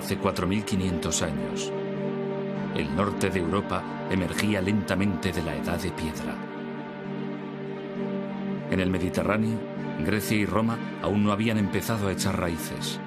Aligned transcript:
Hace 0.00 0.18
4.500 0.18 1.22
años, 1.22 1.70
el 2.74 2.96
norte 2.96 3.28
de 3.28 3.38
Europa 3.38 3.84
emergía 4.10 4.62
lentamente 4.62 5.30
de 5.30 5.42
la 5.42 5.54
edad 5.54 5.78
de 5.78 5.90
piedra. 5.90 6.34
En 8.70 8.80
el 8.80 8.88
Mediterráneo, 8.88 9.58
Grecia 10.02 10.38
y 10.38 10.46
Roma 10.46 10.78
aún 11.02 11.22
no 11.22 11.32
habían 11.32 11.58
empezado 11.58 12.08
a 12.08 12.12
echar 12.12 12.40
raíces. 12.40 12.98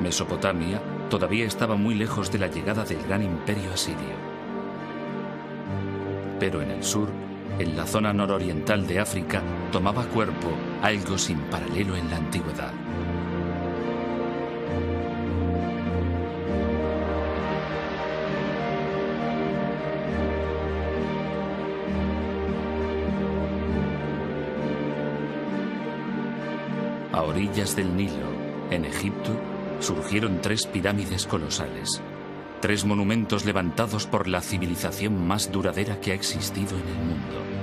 Mesopotamia 0.00 0.82
todavía 1.08 1.46
estaba 1.46 1.76
muy 1.76 1.94
lejos 1.94 2.30
de 2.30 2.40
la 2.40 2.48
llegada 2.48 2.84
del 2.84 3.02
gran 3.04 3.22
imperio 3.22 3.72
asirio. 3.72 4.16
Pero 6.38 6.60
en 6.60 6.72
el 6.72 6.84
sur, 6.84 7.08
en 7.58 7.76
la 7.76 7.86
zona 7.86 8.12
nororiental 8.12 8.86
de 8.86 9.00
África, 9.00 9.42
tomaba 9.72 10.04
cuerpo 10.06 10.48
algo 10.82 11.18
sin 11.18 11.38
paralelo 11.42 11.96
en 11.96 12.10
la 12.10 12.16
antigüedad. 12.16 12.72
A 27.12 27.22
orillas 27.22 27.74
del 27.74 27.96
Nilo, 27.96 28.12
en 28.70 28.84
Egipto, 28.84 29.32
surgieron 29.80 30.40
tres 30.40 30.66
pirámides 30.66 31.26
colosales, 31.26 32.00
tres 32.60 32.84
monumentos 32.84 33.44
levantados 33.44 34.06
por 34.06 34.28
la 34.28 34.40
civilización 34.40 35.26
más 35.26 35.52
duradera 35.52 36.00
que 36.00 36.12
ha 36.12 36.14
existido 36.14 36.76
en 36.76 36.88
el 36.88 36.94
mundo. 36.94 37.57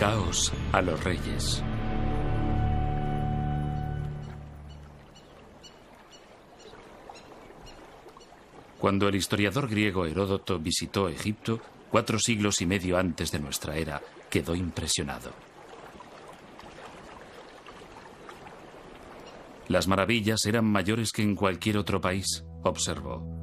Caos 0.00 0.50
a 0.72 0.80
los 0.80 1.04
reyes. 1.04 1.62
Cuando 8.78 9.08
el 9.08 9.14
historiador 9.14 9.68
griego 9.68 10.06
Heródoto 10.06 10.58
visitó 10.58 11.10
Egipto, 11.10 11.60
cuatro 11.90 12.18
siglos 12.18 12.62
y 12.62 12.66
medio 12.66 12.96
antes 12.96 13.30
de 13.30 13.40
nuestra 13.40 13.76
era, 13.76 14.00
quedó 14.30 14.54
impresionado. 14.54 15.32
Las 19.68 19.86
maravillas 19.86 20.46
eran 20.46 20.64
mayores 20.64 21.12
que 21.12 21.20
en 21.20 21.36
cualquier 21.36 21.76
otro 21.76 22.00
país, 22.00 22.42
observó. 22.62 23.39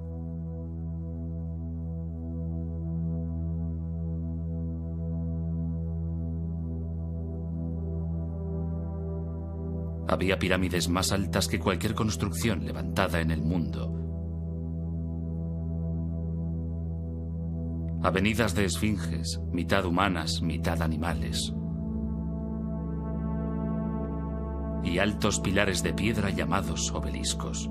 Había 10.10 10.40
pirámides 10.40 10.88
más 10.88 11.12
altas 11.12 11.50
que 11.50 11.60
cualquier 11.60 11.94
construcción 11.94 12.66
levantada 12.66 13.20
en 13.20 13.32
el 13.32 13.42
mundo. 13.42 13.94
Avenidas 18.04 18.56
de 18.56 18.64
esfinges, 18.64 19.42
mitad 19.52 19.84
humanas, 19.84 20.42
mitad 20.42 20.82
animales. 20.82 21.54
Y 24.84 25.00
altos 25.00 25.42
pilares 25.42 25.84
de 25.84 25.94
piedra 25.94 26.30
llamados 26.30 26.90
obeliscos. 26.94 27.70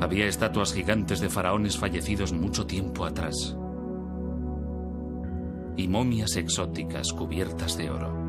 Había 0.00 0.26
estatuas 0.26 0.74
gigantes 0.74 1.20
de 1.20 1.30
faraones 1.30 1.78
fallecidos 1.78 2.34
mucho 2.34 2.66
tiempo 2.66 3.06
atrás. 3.06 3.56
Y 5.76 5.88
momias 5.88 6.36
exóticas 6.36 7.12
cubiertas 7.12 7.76
de 7.76 7.90
oro. 7.90 8.24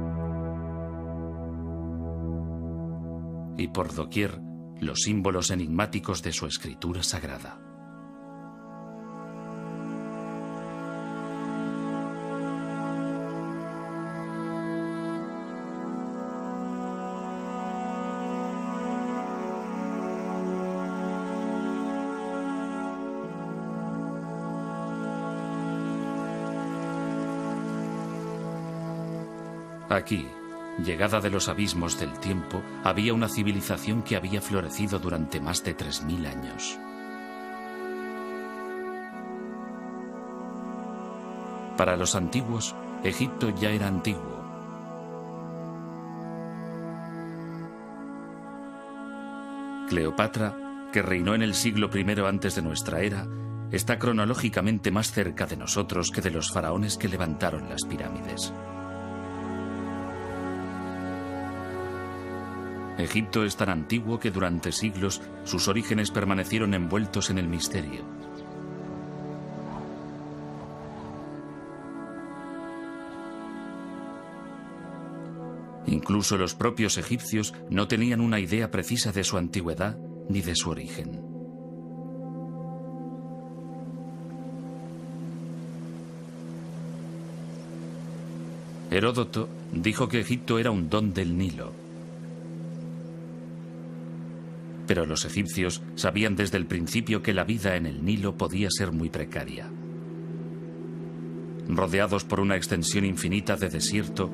Y 3.57 3.67
por 3.67 3.94
doquier 3.94 4.41
los 4.79 5.01
símbolos 5.01 5.51
enigmáticos 5.51 6.22
de 6.22 6.33
su 6.33 6.45
escritura 6.47 7.03
sagrada. 7.03 7.65
Aquí, 29.95 30.28
llegada 30.83 31.22
de 31.22 31.29
los 31.29 31.47
abismos 31.47 31.97
del 31.97 32.11
tiempo, 32.19 32.61
había 32.83 33.13
una 33.13 33.29
civilización 33.29 34.03
que 34.03 34.17
había 34.17 34.41
florecido 34.41 35.00
durante 35.00 35.39
más 35.39 35.63
de 35.63 35.78
3.000 35.78 36.28
años. 36.28 36.78
Para 41.78 41.95
los 41.95 42.13
antiguos, 42.13 42.75
Egipto 43.06 43.56
ya 43.56 43.69
era 43.69 43.88
antiguo. 43.88 44.44
Cleopatra, 49.88 50.89
que 50.91 51.03
reinó 51.03 51.35
en 51.35 51.41
el 51.41 51.53
siglo 51.53 51.89
I 51.94 52.06
antes 52.27 52.56
de 52.56 52.62
nuestra 52.62 53.00
era, 53.00 53.25
está 53.72 53.97
cronológicamente 53.97 54.91
más 54.91 55.13
cerca 55.13 55.45
de 55.45 55.56
nosotros 55.56 56.12
que 56.12 56.19
de 56.19 56.31
los 56.31 56.51
faraones 56.51 56.97
que 56.97 57.07
levantaron 57.07 57.69
las 57.69 57.85
pirámides. 57.85 58.51
Egipto 62.97 63.44
es 63.44 63.57
tan 63.57 63.69
antiguo 63.69 64.19
que 64.19 64.31
durante 64.31 64.72
siglos 64.72 65.22
sus 65.44 65.67
orígenes 65.67 66.11
permanecieron 66.11 66.73
envueltos 66.73 67.29
en 67.29 67.38
el 67.38 67.47
misterio. 67.47 68.03
Incluso 75.88 76.38
los 76.38 76.56
propios 76.56 76.97
egipcios 76.97 77.53
no 77.69 77.88
tenían 77.88 78.22
una 78.22 78.39
idea 78.39 78.72
precisa 78.72 79.12
de 79.12 79.23
su 79.23 79.38
antigüedad 79.38 79.97
ni 80.29 80.41
de 80.41 80.56
su 80.56 80.69
origen. 80.69 81.22
Heródoto 88.89 89.50
dijo 89.74 90.07
que 90.07 90.21
Egipto 90.21 90.57
era 90.57 90.71
un 90.71 90.89
don 90.89 91.13
del 91.13 91.38
Nilo. 91.38 91.85
Pero 94.88 95.06
los 95.06 95.26
egipcios 95.26 95.82
sabían 95.96 96.36
desde 96.36 96.58
el 96.58 96.68
principio 96.68 97.22
que 97.22 97.34
la 97.34 97.44
vida 97.44 97.76
en 97.76 97.86
el 97.86 98.04
Nilo 98.06 98.38
podía 98.38 98.70
ser 98.70 98.92
muy 98.92 99.10
precaria. 99.10 99.70
Rodeados 101.68 102.24
por 102.24 102.40
una 102.40 102.56
extensión 102.56 103.06
infinita 103.06 103.56
de 103.56 103.70
desierto, 103.70 104.30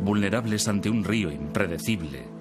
vulnerables 0.00 0.68
ante 0.68 0.88
un 0.88 1.02
río 1.02 1.32
impredecible 1.32 2.38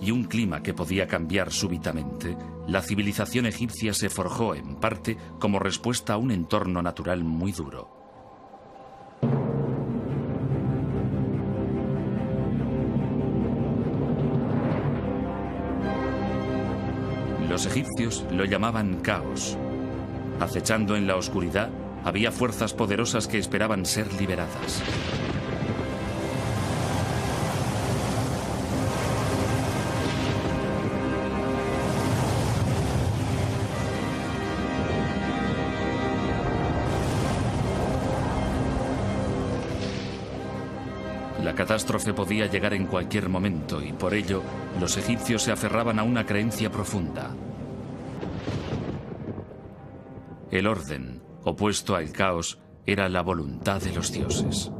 y 0.00 0.10
un 0.10 0.24
clima 0.24 0.62
que 0.62 0.72
podía 0.72 1.06
cambiar 1.06 1.52
súbitamente, 1.52 2.36
la 2.66 2.80
civilización 2.80 3.46
egipcia 3.46 3.92
se 3.92 4.08
forjó 4.08 4.54
en 4.54 4.76
parte 4.76 5.18
como 5.38 5.58
respuesta 5.58 6.14
a 6.14 6.16
un 6.16 6.30
entorno 6.30 6.80
natural 6.80 7.22
muy 7.22 7.52
duro. 7.52 7.99
Los 17.60 17.76
egipcios 17.76 18.24
lo 18.30 18.46
llamaban 18.46 19.02
caos. 19.02 19.54
Acechando 20.40 20.96
en 20.96 21.06
la 21.06 21.16
oscuridad, 21.16 21.68
había 22.04 22.32
fuerzas 22.32 22.72
poderosas 22.72 23.28
que 23.28 23.36
esperaban 23.36 23.84
ser 23.84 24.10
liberadas. 24.14 24.82
La 41.44 41.54
catástrofe 41.54 42.14
podía 42.14 42.46
llegar 42.46 42.72
en 42.72 42.86
cualquier 42.86 43.28
momento 43.28 43.82
y 43.82 43.92
por 43.92 44.14
ello 44.14 44.42
los 44.80 44.96
egipcios 44.96 45.42
se 45.42 45.52
aferraban 45.52 45.98
a 45.98 46.04
una 46.04 46.24
creencia 46.24 46.70
profunda, 46.70 47.34
el 50.50 50.66
orden, 50.66 51.22
opuesto 51.44 51.94
al 51.94 52.10
caos, 52.10 52.58
era 52.84 53.08
la 53.08 53.22
voluntad 53.22 53.80
de 53.80 53.92
los 53.92 54.12
dioses. 54.12 54.72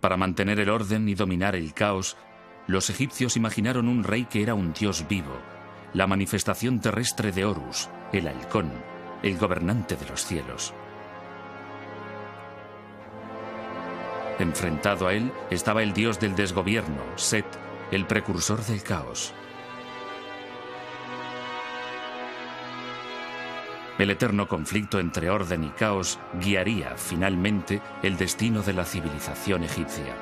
Para 0.00 0.18
mantener 0.18 0.60
el 0.60 0.68
orden 0.68 1.08
y 1.08 1.14
dominar 1.14 1.56
el 1.56 1.72
caos, 1.72 2.18
los 2.66 2.90
egipcios 2.90 3.38
imaginaron 3.38 3.88
un 3.88 4.04
rey 4.04 4.26
que 4.26 4.42
era 4.42 4.54
un 4.54 4.74
dios 4.74 5.06
vivo, 5.08 5.32
la 5.94 6.06
manifestación 6.06 6.80
terrestre 6.80 7.32
de 7.32 7.46
Horus, 7.46 7.88
el 8.12 8.28
halcón, 8.28 8.70
el 9.22 9.38
gobernante 9.38 9.96
de 9.96 10.06
los 10.06 10.26
cielos. 10.26 10.74
Enfrentado 14.38 15.06
a 15.06 15.14
él 15.14 15.32
estaba 15.50 15.82
el 15.82 15.94
dios 15.94 16.20
del 16.20 16.34
desgobierno, 16.34 17.00
Set, 17.16 17.46
el 17.90 18.06
precursor 18.06 18.62
del 18.66 18.82
caos. 18.82 19.32
El 23.98 24.10
eterno 24.10 24.48
conflicto 24.48 24.98
entre 24.98 25.30
orden 25.30 25.62
y 25.62 25.70
caos 25.70 26.18
guiaría 26.40 26.96
finalmente 26.96 27.80
el 28.02 28.16
destino 28.16 28.60
de 28.62 28.72
la 28.72 28.84
civilización 28.84 29.62
egipcia. 29.62 30.16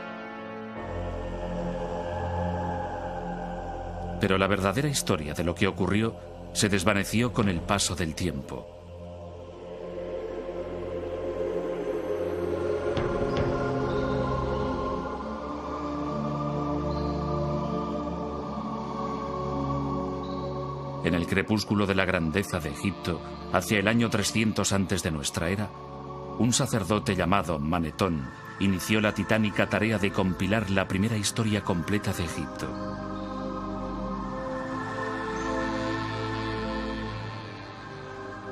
Pero 4.21 4.37
la 4.37 4.47
verdadera 4.47 4.89
historia 4.89 5.33
de 5.33 5.43
lo 5.43 5.55
que 5.55 5.67
ocurrió 5.67 6.15
se 6.53 6.69
desvaneció 6.69 7.33
con 7.33 7.49
el 7.49 7.61
paso 7.61 7.97
del 7.97 8.15
tiempo. 8.15 8.72
En 21.05 21.15
el 21.15 21.27
crepúsculo 21.27 21.87
de 21.87 21.95
la 21.95 22.05
grandeza 22.05 22.61
de 22.61 22.71
Egipto, 22.71 23.21
hacia 23.53 23.79
el 23.79 23.89
año 23.89 24.09
300 24.09 24.73
antes 24.73 25.03
de 25.03 25.11
nuestra 25.11 25.49
era, 25.51 25.69
un 26.39 26.53
sacerdote 26.53 27.17
llamado 27.17 27.59
Manetón 27.59 28.29
inició 28.61 29.01
la 29.01 29.13
titánica 29.13 29.69
tarea 29.69 29.99
de 29.99 30.13
compilar 30.13 30.71
la 30.71 30.87
primera 30.87 31.17
historia 31.17 31.63
completa 31.65 32.13
de 32.13 32.25
Egipto. 32.25 32.69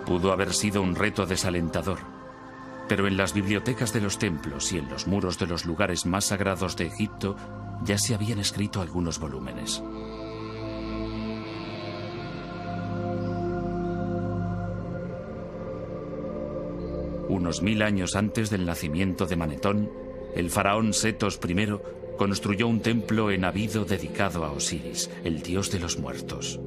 Pudo 0.05 0.33
haber 0.33 0.53
sido 0.53 0.83
un 0.83 0.97
reto 0.97 1.27
desalentador, 1.27 2.01
pero 2.89 3.07
en 3.07 3.17
las 3.17 3.33
bibliotecas 3.33 3.93
de 3.93 4.01
los 4.01 4.19
templos 4.19 4.73
y 4.73 4.79
en 4.79 4.89
los 4.89 5.07
muros 5.07 5.39
de 5.39 5.47
los 5.47 5.65
lugares 5.65 6.05
más 6.05 6.25
sagrados 6.25 6.77
de 6.77 6.87
Egipto 6.87 7.37
ya 7.85 7.97
se 7.97 8.15
habían 8.15 8.41
escrito 8.41 8.81
algunos 8.81 9.21
volúmenes. 9.21 9.81
Unos 17.31 17.63
mil 17.63 17.83
años 17.83 18.17
antes 18.17 18.51
del 18.51 18.67
nacimiento 18.67 19.25
de 19.25 19.37
Manetón, 19.37 19.89
el 20.35 20.51
faraón 20.51 20.93
Setos 20.93 21.39
I 21.49 21.79
construyó 22.19 22.67
un 22.67 22.81
templo 22.81 23.31
en 23.31 23.45
Abido 23.45 23.85
dedicado 23.85 24.45
a 24.45 24.51
Osiris, 24.51 25.09
el 25.23 25.41
dios 25.41 25.71
de 25.71 25.79
los 25.79 25.97
muertos. 25.97 26.59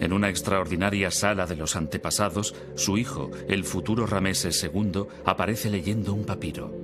En 0.00 0.14
una 0.14 0.30
extraordinaria 0.30 1.10
sala 1.10 1.44
de 1.44 1.54
los 1.54 1.76
antepasados, 1.76 2.54
su 2.76 2.96
hijo, 2.96 3.30
el 3.46 3.62
futuro 3.64 4.06
Rameses 4.06 4.64
II, 4.64 5.04
aparece 5.26 5.68
leyendo 5.68 6.14
un 6.14 6.24
papiro. 6.24 6.74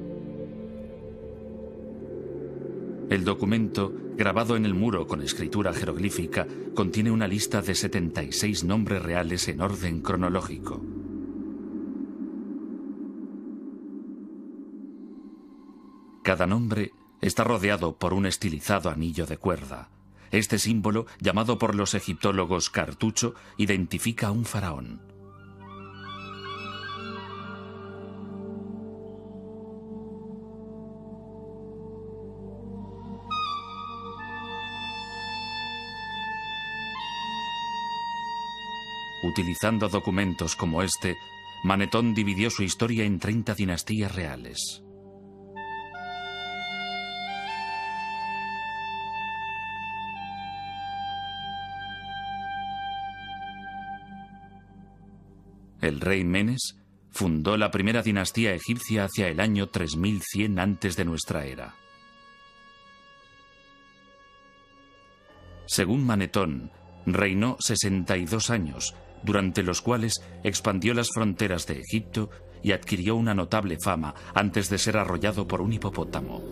El 3.09 3.25
documento, 3.25 3.95
grabado 4.15 4.57
en 4.57 4.67
el 4.67 4.75
muro 4.75 5.07
con 5.07 5.23
escritura 5.23 5.73
jeroglífica, 5.73 6.47
contiene 6.75 7.11
una 7.11 7.27
lista 7.27 7.63
de 7.63 7.75
76 7.75 8.65
nombres 8.65 9.03
reales 9.03 9.49
en 9.49 9.63
orden 9.63 10.03
cronológico. 10.03 10.98
Cada 16.29 16.47
nombre 16.47 16.93
está 17.23 17.43
rodeado 17.43 17.97
por 17.97 18.13
un 18.13 18.27
estilizado 18.27 18.91
anillo 18.91 19.25
de 19.25 19.39
cuerda. 19.39 19.89
Este 20.31 20.59
símbolo, 20.59 21.07
llamado 21.21 21.57
por 21.57 21.75
los 21.75 21.95
egiptólogos 21.95 22.69
cartucho, 22.69 23.35
identifica 23.57 24.27
a 24.27 24.33
un 24.33 24.45
faraón. 24.45 25.01
Utilizando 39.23 39.89
documentos 39.89 40.57
como 40.57 40.83
este, 40.83 41.17
Manetón 41.65 42.13
dividió 42.13 42.51
su 42.51 42.65
historia 42.65 43.05
en 43.05 43.19
30 43.19 43.55
dinastías 43.55 44.15
reales. 44.15 44.83
El 55.89 56.03
rey 56.03 56.23
Menes 56.23 56.77
fundó 57.11 57.57
la 57.57 57.71
primera 57.71 58.03
dinastía 58.03 58.53
egipcia 58.53 59.05
hacia 59.05 59.29
el 59.29 59.41
año 59.41 59.71
3100 59.71 60.59
antes 60.59 60.97
de 60.97 61.07
nuestra 61.07 61.47
era. 61.47 61.75
Según 65.65 66.05
Manetón, 66.05 66.71
reinó 67.07 67.57
62 67.61 68.51
años, 68.51 68.95
durante 69.23 69.63
los 69.63 69.81
cuales 69.81 70.23
expandió 70.45 70.93
las 70.93 71.09
fronteras 71.09 71.67
de 71.67 71.81
Egipto 71.81 72.29
y 72.63 72.73
adquirió 72.73 73.17
una 73.17 73.33
notable 73.33 73.79
fama 73.83 74.15
antes 74.35 74.69
de 74.69 74.77
ser 74.77 74.99
arrollado 74.99 75.49
por 75.49 75.63
un 75.63 75.73
hipopótamo. 75.73 76.43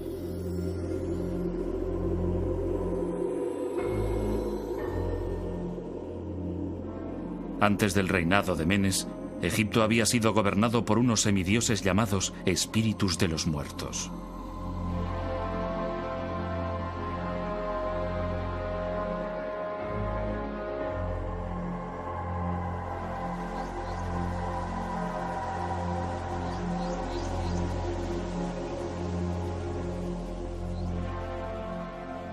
Antes 7.61 7.93
del 7.93 8.09
reinado 8.09 8.55
de 8.55 8.67
Menes, 8.67 9.07
Egipto 9.43 9.83
había 9.83 10.07
sido 10.07 10.33
gobernado 10.33 10.85
por 10.85 10.99
unos 10.99 11.21
semidioses 11.21 11.83
llamados 11.83 12.33
espíritus 12.47 13.19
de 13.19 13.29
los 13.29 13.47
muertos. 13.47 14.11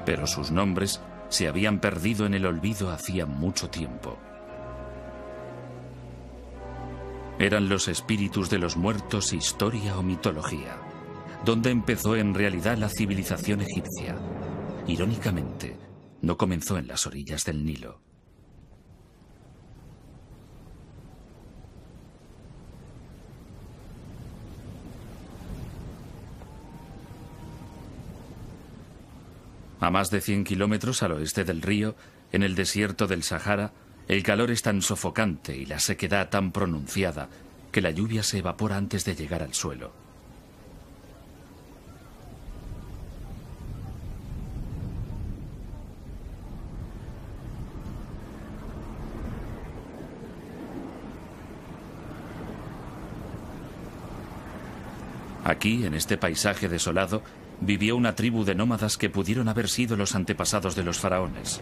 Pero 0.06 0.28
sus 0.28 0.52
nombres 0.52 1.02
se 1.30 1.48
habían 1.48 1.80
perdido 1.80 2.26
en 2.26 2.34
el 2.34 2.46
olvido 2.46 2.92
hacía 2.92 3.26
mucho 3.26 3.70
tiempo. 3.70 4.18
¿Eran 7.44 7.68
los 7.68 7.90
espíritus 7.90 8.50
de 8.50 8.58
los 8.58 8.78
muertos 8.78 9.34
historia 9.34 9.98
o 9.98 10.02
mitología? 10.02 10.78
¿Dónde 11.44 11.72
empezó 11.72 12.16
en 12.16 12.34
realidad 12.34 12.78
la 12.78 12.88
civilización 12.88 13.60
egipcia? 13.60 14.16
Irónicamente, 14.88 15.76
no 16.22 16.38
comenzó 16.38 16.78
en 16.78 16.88
las 16.88 17.06
orillas 17.06 17.44
del 17.44 17.66
Nilo. 17.66 18.00
A 29.82 29.92
más 29.92 30.10
de 30.12 30.22
100 30.22 30.46
kilómetros 30.46 31.04
al 31.04 31.12
oeste 31.12 31.44
del 31.44 31.62
río, 31.62 31.98
en 32.32 32.44
el 32.44 32.56
desierto 32.56 33.06
del 33.06 33.22
Sahara, 33.22 33.74
el 34.08 34.24
calor 34.24 34.52
es 34.52 34.62
tan 34.62 34.82
sofocante 34.82 35.56
y 35.56 35.66
la 35.66 35.80
sequedad 35.80 36.30
tan 36.30 36.52
pronunciada 36.52 37.30
que 37.72 37.82
la 37.82 37.92
lluvia 37.92 38.24
se 38.24 38.40
evapora 38.40 38.78
antes 38.78 39.06
de 39.06 39.16
llegar 39.16 39.42
al 39.42 39.54
suelo. 39.54 39.92
Aquí, 55.44 55.86
en 55.86 55.94
este 55.94 56.18
paisaje 56.18 56.70
desolado, 56.70 57.22
vivió 57.60 57.98
una 57.98 58.16
tribu 58.16 58.46
de 58.46 58.56
nómadas 58.56 58.98
que 58.98 59.10
pudieron 59.10 59.50
haber 59.50 59.68
sido 59.68 59.98
los 59.98 60.16
antepasados 60.16 60.76
de 60.76 60.84
los 60.84 61.00
faraones. 61.00 61.62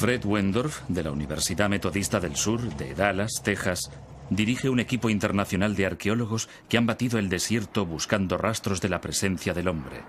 Fred 0.00 0.24
Wendorf, 0.24 0.80
de 0.88 1.02
la 1.02 1.12
Universidad 1.12 1.68
Metodista 1.68 2.20
del 2.20 2.34
Sur, 2.34 2.62
de 2.76 2.94
Dallas, 2.94 3.42
Texas, 3.44 3.90
dirige 4.30 4.70
un 4.70 4.80
equipo 4.80 5.10
internacional 5.10 5.76
de 5.76 5.84
arqueólogos 5.84 6.48
que 6.70 6.78
han 6.78 6.86
batido 6.86 7.18
el 7.18 7.28
desierto 7.28 7.84
buscando 7.84 8.38
rastros 8.38 8.80
de 8.80 8.88
la 8.88 9.02
presencia 9.02 9.52
del 9.52 9.68
hombre. 9.68 10.00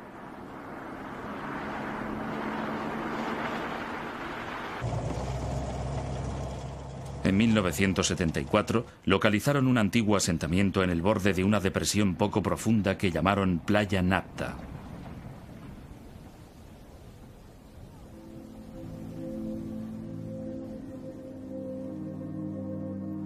En 7.26 7.36
1974 7.36 8.86
localizaron 9.04 9.68
un 9.68 9.78
antiguo 9.78 10.16
asentamiento 10.16 10.84
en 10.84 10.90
el 10.90 11.02
borde 11.02 11.34
de 11.34 11.44
una 11.44 11.60
depresión 11.60 12.16
poco 12.16 12.42
profunda 12.42 12.98
que 12.98 13.12
llamaron 13.12 13.60
Playa 13.60 14.02
Napta. 14.02 14.56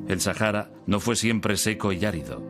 El 0.07 0.21
Sahara 0.21 0.71
no 0.85 0.99
fue 0.99 1.15
siempre 1.15 1.57
seco 1.57 1.91
y 1.91 2.05
árido. 2.05 2.43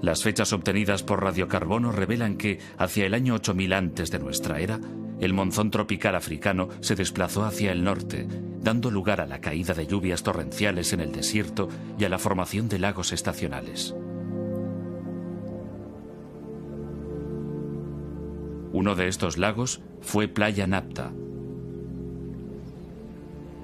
Las 0.00 0.22
fechas 0.22 0.52
obtenidas 0.52 1.02
por 1.02 1.22
radiocarbono 1.22 1.92
revelan 1.92 2.36
que, 2.36 2.58
hacia 2.78 3.06
el 3.06 3.14
año 3.14 3.34
8000 3.34 3.72
antes 3.74 4.10
de 4.10 4.18
nuestra 4.18 4.58
era, 4.60 4.80
el 5.20 5.34
monzón 5.34 5.70
tropical 5.70 6.14
africano 6.14 6.68
se 6.80 6.94
desplazó 6.94 7.44
hacia 7.44 7.72
el 7.72 7.84
norte, 7.84 8.26
dando 8.60 8.90
lugar 8.90 9.20
a 9.20 9.26
la 9.26 9.40
caída 9.40 9.74
de 9.74 9.86
lluvias 9.86 10.22
torrenciales 10.22 10.94
en 10.94 11.00
el 11.00 11.12
desierto 11.12 11.68
y 11.98 12.04
a 12.04 12.08
la 12.08 12.18
formación 12.18 12.68
de 12.68 12.78
lagos 12.78 13.12
estacionales. 13.12 13.94
Uno 18.72 18.94
de 18.94 19.08
estos 19.08 19.36
lagos 19.36 19.82
fue 20.00 20.26
Playa 20.28 20.66
Napta. 20.66 21.12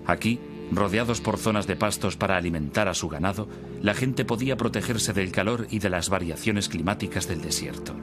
Aquí, 0.05 0.39
rodeados 0.73 1.21
por 1.21 1.39
zonas 1.39 1.67
de 1.67 1.77
pastos 1.77 2.17
para 2.17 2.37
alimentar 2.37 2.89
a 2.89 2.95
su 2.95 3.09
ganado, 3.09 3.49
la 3.83 3.95
gente 3.95 4.25
podía 4.25 4.57
protegerse 4.57 5.13
del 5.13 5.33
calor 5.33 5.67
y 5.71 5.79
de 5.79 5.91
las 5.91 6.09
variaciones 6.09 6.69
climáticas 6.69 7.29
del 7.29 7.43
desierto. 7.43 7.95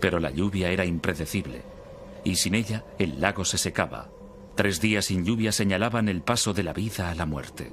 Pero 0.00 0.18
la 0.18 0.32
lluvia 0.32 0.70
era 0.70 0.84
impredecible, 0.84 1.62
y 2.24 2.34
sin 2.34 2.56
ella 2.56 2.84
el 2.98 3.20
lago 3.20 3.44
se 3.44 3.56
secaba. 3.56 4.10
Tres 4.56 4.80
días 4.80 5.06
sin 5.06 5.24
lluvia 5.24 5.52
señalaban 5.52 6.08
el 6.08 6.22
paso 6.22 6.52
de 6.52 6.64
la 6.64 6.72
vida 6.72 7.10
a 7.10 7.14
la 7.14 7.24
muerte. 7.24 7.72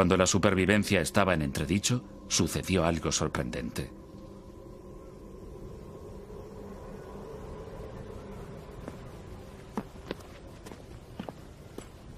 Cuando 0.00 0.16
la 0.16 0.26
supervivencia 0.26 1.02
estaba 1.02 1.34
en 1.34 1.42
entredicho, 1.42 2.02
sucedió 2.26 2.86
algo 2.86 3.12
sorprendente. 3.12 3.90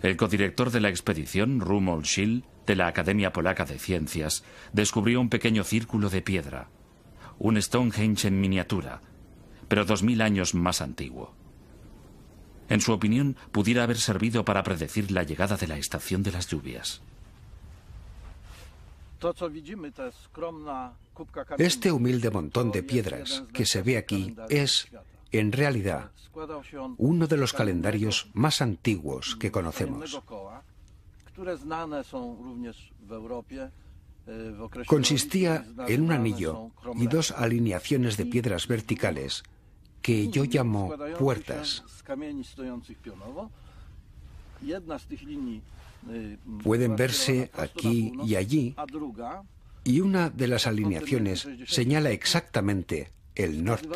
El 0.01 0.17
codirector 0.17 0.71
de 0.71 0.79
la 0.79 0.91
expedición, 0.91 1.59
Rumold 1.59 2.05
Schill, 2.05 2.45
de 2.69 2.77
la 2.77 2.87
Academia 2.87 3.33
Polaca 3.33 3.65
de 3.65 3.81
Ciencias, 3.81 4.45
descubrió 4.73 5.21
un 5.21 5.29
pequeño 5.29 5.65
círculo 5.65 6.09
de 6.09 6.23
piedra, 6.23 6.69
un 7.41 7.61
Stonehenge 7.61 8.29
en 8.29 8.41
miniatura, 8.41 9.01
pero 9.67 9.85
dos 9.85 10.05
mil 10.05 10.23
años 10.23 10.55
más 10.55 10.83
antiguo. 10.83 11.35
En 12.69 12.81
su 12.81 12.93
opinión, 12.93 13.37
pudiera 13.51 13.83
haber 13.83 13.99
servido 13.99 14.45
para 14.45 14.63
predecir 14.63 15.11
la 15.11 15.25
llegada 15.25 15.57
de 15.57 15.67
la 15.67 15.79
estación 15.79 16.23
de 16.23 16.31
las 16.31 16.47
lluvias. 16.47 17.03
Este 21.59 21.93
humilde 21.93 22.31
montón 22.31 22.73
de 22.73 22.83
piedras 22.83 23.45
que 23.53 23.67
se 23.67 23.83
ve 23.83 23.97
aquí 23.97 24.35
es, 24.49 24.89
en 25.31 25.53
realidad, 25.53 26.11
uno 26.99 27.27
de 27.27 27.37
los 27.37 27.53
calendarios 27.53 28.31
más 28.35 28.63
antiguos 28.63 29.37
que 29.37 29.53
conocemos. 29.53 30.21
Consistía 34.87 35.67
en 35.89 36.03
un 36.03 36.13
anillo 36.13 36.71
y 36.95 37.07
dos 37.07 37.33
alineaciones 37.33 38.17
de 38.17 38.27
piedras 38.27 38.69
verticales 38.69 39.43
que 40.01 40.29
yo 40.29 40.45
llamo 40.45 40.95
puertas. 41.19 41.83
Pueden 46.63 46.97
verse 46.97 47.51
aquí 47.55 48.13
y 48.25 48.37
allí 48.37 48.75
y 49.85 50.01
una 50.01 50.31
de 50.31 50.49
las 50.49 50.67
alineaciones 50.67 51.49
señala 51.67 52.11
exactamente 52.11 53.11
el 53.35 53.65
norte. 53.65 53.89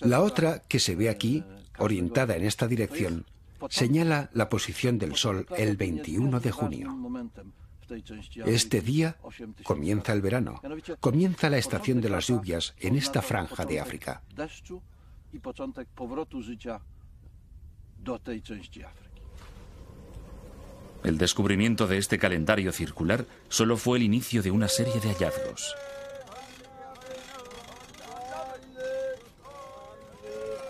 La 0.00 0.20
otra, 0.20 0.62
que 0.68 0.78
se 0.78 0.94
ve 0.94 1.08
aquí, 1.08 1.44
orientada 1.78 2.36
en 2.36 2.44
esta 2.44 2.66
dirección, 2.66 3.26
señala 3.68 4.30
la 4.32 4.48
posición 4.48 4.98
del 4.98 5.16
Sol 5.16 5.46
el 5.56 5.76
21 5.76 6.40
de 6.40 6.50
junio. 6.50 6.96
Este 8.46 8.80
día 8.80 9.16
comienza 9.64 10.12
el 10.12 10.22
verano, 10.22 10.60
comienza 11.00 11.50
la 11.50 11.58
estación 11.58 12.00
de 12.00 12.08
las 12.08 12.28
lluvias 12.28 12.74
en 12.78 12.96
esta 12.96 13.20
franja 13.20 13.64
de 13.64 13.80
África. 13.80 14.22
El 21.04 21.18
descubrimiento 21.18 21.86
de 21.86 21.98
este 21.98 22.18
calendario 22.18 22.72
circular 22.72 23.24
solo 23.48 23.76
fue 23.76 23.98
el 23.98 24.04
inicio 24.04 24.42
de 24.42 24.50
una 24.50 24.68
serie 24.68 25.00
de 25.00 25.12
hallazgos. 25.12 25.74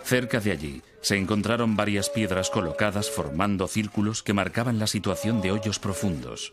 Cerca 0.05 0.41
de 0.41 0.51
allí 0.51 0.83
se 1.03 1.17
encontraron 1.17 1.77
varias 1.77 2.11
piedras 2.11 2.51
colocadas 2.51 3.11
formando 3.11 3.69
círculos 3.69 4.23
que 4.23 4.33
marcaban 4.33 4.79
la 4.79 4.87
situación 4.87 5.41
de 5.41 5.53
hoyos 5.53 5.79
profundos. 5.79 6.53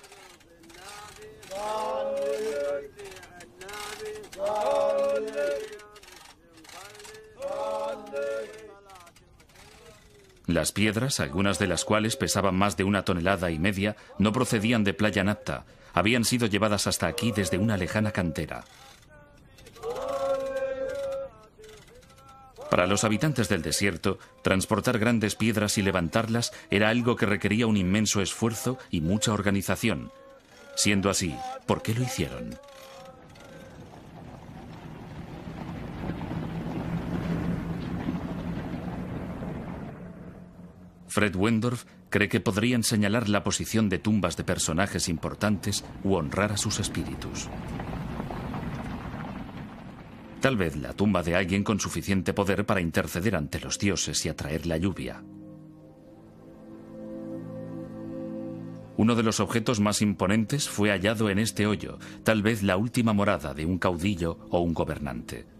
Las 10.47 10.71
piedras, 10.71 11.19
algunas 11.19 11.59
de 11.59 11.67
las 11.67 11.83
cuales 11.83 12.15
pesaban 12.15 12.55
más 12.55 12.77
de 12.77 12.85
una 12.85 13.03
tonelada 13.03 13.51
y 13.51 13.59
media, 13.59 13.97
no 14.17 14.31
procedían 14.31 14.85
de 14.85 14.93
Playa 14.93 15.25
Napta, 15.25 15.65
habían 15.93 16.23
sido 16.23 16.47
llevadas 16.47 16.87
hasta 16.87 17.07
aquí 17.07 17.33
desde 17.33 17.57
una 17.57 17.75
lejana 17.75 18.11
cantera. 18.11 18.63
Para 22.69 22.87
los 22.87 23.03
habitantes 23.03 23.49
del 23.49 23.61
desierto, 23.61 24.19
transportar 24.41 24.99
grandes 24.99 25.35
piedras 25.35 25.77
y 25.77 25.81
levantarlas 25.81 26.53
era 26.69 26.89
algo 26.89 27.17
que 27.17 27.25
requería 27.25 27.67
un 27.67 27.75
inmenso 27.75 28.21
esfuerzo 28.21 28.77
y 28.89 29.01
mucha 29.01 29.33
organización. 29.33 30.11
Siendo 30.75 31.09
así, 31.09 31.35
¿por 31.65 31.81
qué 31.81 31.93
lo 31.93 32.03
hicieron? 32.03 32.57
Fred 41.17 41.35
Wendorf 41.35 41.85
cree 42.11 42.29
que 42.29 42.39
podrían 42.39 42.83
señalar 42.83 43.27
la 43.27 43.43
posición 43.43 43.89
de 43.89 43.97
tumbas 43.97 44.37
de 44.37 44.43
personajes 44.43 45.09
importantes 45.09 45.83
u 46.03 46.13
honrar 46.13 46.51
a 46.51 46.57
sus 46.57 46.79
espíritus. 46.79 47.49
Tal 50.41 50.57
vez 50.57 50.75
la 50.75 50.93
tumba 50.93 51.23
de 51.23 51.35
alguien 51.35 51.63
con 51.63 51.79
suficiente 51.79 52.35
poder 52.35 52.67
para 52.67 52.81
interceder 52.81 53.35
ante 53.35 53.59
los 53.59 53.79
dioses 53.79 54.23
y 54.27 54.29
atraer 54.29 54.67
la 54.67 54.77
lluvia. 54.77 55.23
Uno 58.95 59.15
de 59.15 59.23
los 59.23 59.39
objetos 59.39 59.79
más 59.79 60.03
imponentes 60.03 60.69
fue 60.69 60.91
hallado 60.91 61.31
en 61.31 61.39
este 61.39 61.65
hoyo, 61.65 61.97
tal 62.23 62.43
vez 62.43 62.61
la 62.61 62.77
última 62.77 63.13
morada 63.13 63.55
de 63.55 63.65
un 63.65 63.79
caudillo 63.79 64.37
o 64.51 64.59
un 64.59 64.75
gobernante. 64.75 65.56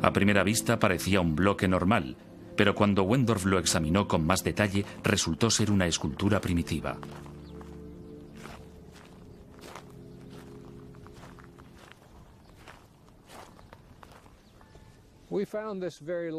A 0.00 0.12
primera 0.12 0.44
vista 0.44 0.78
parecía 0.78 1.20
un 1.20 1.34
bloque 1.34 1.66
normal, 1.66 2.16
pero 2.56 2.74
cuando 2.74 3.02
Wendorf 3.02 3.44
lo 3.44 3.58
examinó 3.58 4.06
con 4.06 4.26
más 4.26 4.44
detalle 4.44 4.84
resultó 5.02 5.50
ser 5.50 5.70
una 5.70 5.86
escultura 5.86 6.40
primitiva. 6.40 6.98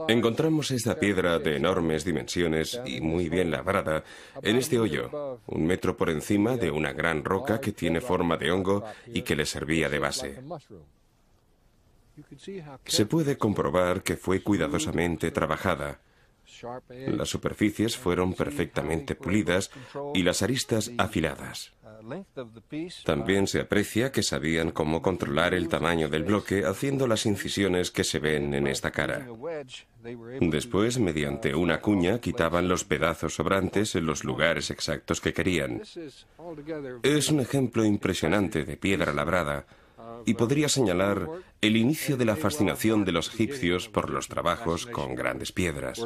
Encontramos 0.07 0.71
esta 0.71 0.99
piedra 0.99 1.37
de 1.37 1.57
enormes 1.57 2.03
dimensiones 2.03 2.81
y 2.85 3.01
muy 3.01 3.29
bien 3.29 3.51
labrada 3.51 4.03
en 4.41 4.55
este 4.55 4.79
hoyo, 4.79 5.39
un 5.45 5.65
metro 5.65 5.95
por 5.95 6.09
encima 6.09 6.57
de 6.57 6.71
una 6.71 6.91
gran 6.91 7.23
roca 7.23 7.61
que 7.61 7.71
tiene 7.71 8.01
forma 8.01 8.35
de 8.37 8.51
hongo 8.51 8.83
y 9.05 9.21
que 9.21 9.35
le 9.35 9.45
servía 9.45 9.89
de 9.89 9.99
base. 9.99 10.39
Se 12.85 13.05
puede 13.05 13.37
comprobar 13.37 14.03
que 14.03 14.17
fue 14.17 14.41
cuidadosamente 14.41 15.31
trabajada. 15.31 15.99
Las 17.07 17.29
superficies 17.29 17.97
fueron 17.97 18.33
perfectamente 18.33 19.15
pulidas 19.15 19.71
y 20.13 20.23
las 20.23 20.41
aristas 20.41 20.91
afiladas. 20.97 21.73
También 23.05 23.47
se 23.47 23.59
aprecia 23.59 24.11
que 24.11 24.23
sabían 24.23 24.71
cómo 24.71 25.01
controlar 25.01 25.53
el 25.53 25.67
tamaño 25.67 26.07
del 26.07 26.23
bloque 26.23 26.65
haciendo 26.65 27.07
las 27.07 27.25
incisiones 27.25 27.91
que 27.91 28.03
se 28.03 28.19
ven 28.19 28.53
en 28.53 28.67
esta 28.67 28.91
cara. 28.91 29.27
Después, 30.39 30.97
mediante 30.99 31.53
una 31.53 31.81
cuña, 31.81 32.19
quitaban 32.19 32.67
los 32.67 32.85
pedazos 32.85 33.35
sobrantes 33.35 33.95
en 33.95 34.05
los 34.05 34.23
lugares 34.23 34.71
exactos 34.71 35.19
que 35.19 35.33
querían. 35.33 35.81
Es 37.03 37.29
un 37.29 37.41
ejemplo 37.41 37.83
impresionante 37.83 38.63
de 38.63 38.77
piedra 38.77 39.13
labrada 39.13 39.65
y 40.25 40.33
podría 40.33 40.69
señalar 40.69 41.27
el 41.61 41.77
inicio 41.77 42.17
de 42.17 42.25
la 42.25 42.35
fascinación 42.35 43.05
de 43.05 43.11
los 43.11 43.33
egipcios 43.33 43.89
por 43.89 44.09
los 44.09 44.27
trabajos 44.27 44.85
con 44.85 45.15
grandes 45.15 45.51
piedras. 45.51 45.99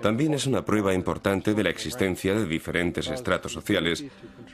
También 0.00 0.34
es 0.34 0.46
una 0.46 0.64
prueba 0.64 0.94
importante 0.94 1.54
de 1.54 1.62
la 1.62 1.70
existencia 1.70 2.34
de 2.34 2.46
diferentes 2.46 3.08
estratos 3.08 3.52
sociales, 3.52 4.04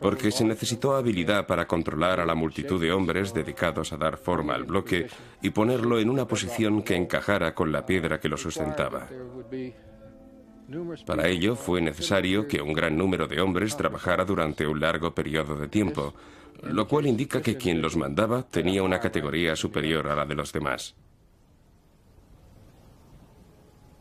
porque 0.00 0.30
se 0.30 0.44
necesitó 0.44 0.97
habilidad 0.97 1.47
para 1.47 1.66
controlar 1.66 2.20
a 2.20 2.26
la 2.26 2.35
multitud 2.35 2.80
de 2.80 2.92
hombres 2.92 3.32
dedicados 3.32 3.92
a 3.92 3.97
dar 3.97 4.16
forma 4.16 4.54
al 4.54 4.64
bloque 4.64 5.06
y 5.42 5.50
ponerlo 5.50 5.99
en 6.00 6.11
una 6.11 6.26
posición 6.26 6.82
que 6.82 6.97
encajara 6.97 7.54
con 7.54 7.70
la 7.70 7.87
piedra 7.87 8.18
que 8.18 8.28
lo 8.28 8.37
sustentaba. 8.37 9.08
Para 11.07 11.29
ello 11.29 11.57
fue 11.57 11.81
necesario 11.81 12.47
que 12.47 12.61
un 12.61 12.75
gran 12.75 12.97
número 12.97 13.27
de 13.27 13.41
hombres 13.41 13.77
trabajara 13.77 14.27
durante 14.27 14.67
un 14.67 14.81
largo 14.81 15.15
periodo 15.15 15.57
de 15.57 15.69
tiempo, 15.69 16.15
lo 16.63 16.87
cual 16.87 17.07
indica 17.07 17.41
que 17.41 17.57
quien 17.57 17.81
los 17.81 17.97
mandaba 17.97 18.43
tenía 18.43 18.83
una 18.83 19.01
categoría 19.01 19.57
superior 19.57 20.09
a 20.09 20.15
la 20.15 20.27
de 20.27 20.35
los 20.35 20.53
demás. 20.53 20.95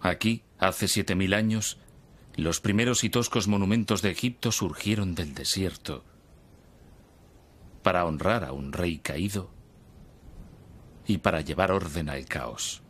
Aquí, 0.01 0.43
hace 0.59 0.89
siete 0.89 1.15
mil 1.15 1.33
años, 1.33 1.77
los 2.35 2.59
primeros 2.59 3.05
y 3.05 3.09
toscos 3.09 3.47
monumentos 3.47 4.01
de 4.01 4.11
Egipto 4.11 4.51
surgieron 4.51 5.15
del 5.15 5.33
desierto 5.33 6.03
para 7.81 8.05
honrar 8.05 8.43
a 8.43 8.51
un 8.51 8.73
rey 8.73 8.97
caído 8.97 9.49
y 11.05 11.19
para 11.19 11.39
llevar 11.39 11.71
orden 11.71 12.09
al 12.09 12.25
caos. 12.25 12.83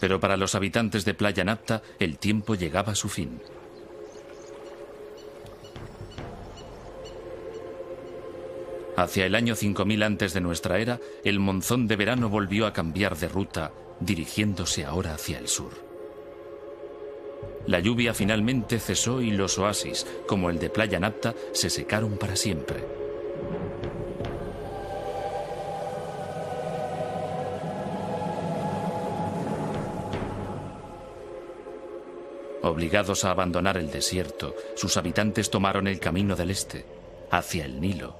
Pero 0.00 0.18
para 0.18 0.36
los 0.36 0.54
habitantes 0.54 1.04
de 1.04 1.14
Playa 1.14 1.44
Napta 1.44 1.82
el 1.98 2.18
tiempo 2.18 2.54
llegaba 2.54 2.92
a 2.92 2.96
su 2.96 3.08
fin. 3.08 3.40
Hacia 8.96 9.24
el 9.24 9.34
año 9.34 9.54
5000 9.54 10.02
antes 10.02 10.34
de 10.34 10.40
nuestra 10.40 10.78
era, 10.78 11.00
el 11.24 11.38
monzón 11.38 11.86
de 11.86 11.96
verano 11.96 12.28
volvió 12.28 12.66
a 12.66 12.72
cambiar 12.72 13.16
de 13.16 13.28
ruta, 13.28 13.72
dirigiéndose 14.00 14.84
ahora 14.84 15.14
hacia 15.14 15.38
el 15.38 15.48
sur. 15.48 15.72
La 17.66 17.80
lluvia 17.80 18.14
finalmente 18.14 18.78
cesó 18.78 19.22
y 19.22 19.30
los 19.30 19.58
oasis, 19.58 20.06
como 20.26 20.50
el 20.50 20.58
de 20.58 20.70
Playa 20.70 21.00
Napta, 21.00 21.34
se 21.52 21.70
secaron 21.70 22.18
para 22.18 22.36
siempre. 22.36 23.09
Obligados 32.70 33.24
a 33.24 33.32
abandonar 33.32 33.76
el 33.78 33.90
desierto, 33.90 34.54
sus 34.76 34.96
habitantes 34.96 35.50
tomaron 35.50 35.88
el 35.88 35.98
camino 35.98 36.36
del 36.36 36.52
este, 36.52 36.86
hacia 37.32 37.64
el 37.64 37.80
Nilo. 37.80 38.14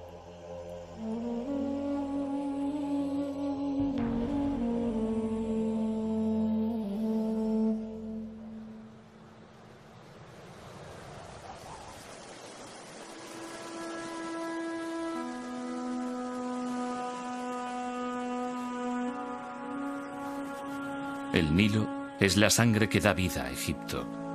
El 21.33 21.55
Nilo 21.55 21.87
es 22.19 22.37
la 22.37 22.51
sangre 22.51 22.89
que 22.89 23.01
da 23.01 23.15
vida 23.15 23.45
a 23.45 23.51
Egipto. 23.53 24.30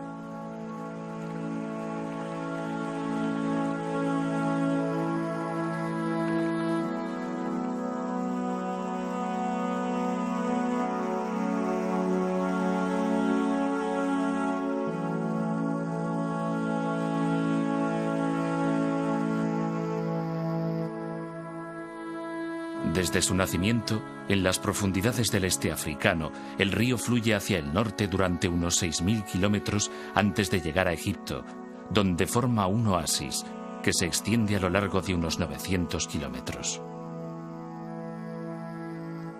Desde 23.15 23.29
su 23.29 23.35
nacimiento, 23.35 24.03
en 24.27 24.43
las 24.43 24.59
profundidades 24.59 25.31
del 25.31 25.45
este 25.45 25.71
africano, 25.71 26.33
el 26.59 26.73
río 26.73 26.97
fluye 26.97 27.33
hacia 27.33 27.59
el 27.59 27.73
norte 27.73 28.09
durante 28.09 28.49
unos 28.49 28.83
6.000 28.83 29.23
kilómetros 29.23 29.89
antes 30.13 30.51
de 30.51 30.59
llegar 30.59 30.89
a 30.89 30.91
Egipto, 30.91 31.45
donde 31.89 32.27
forma 32.27 32.67
un 32.67 32.85
oasis 32.87 33.45
que 33.81 33.93
se 33.93 34.05
extiende 34.05 34.57
a 34.57 34.59
lo 34.59 34.69
largo 34.69 34.99
de 34.99 35.15
unos 35.15 35.39
900 35.39 36.07
kilómetros. 36.09 36.81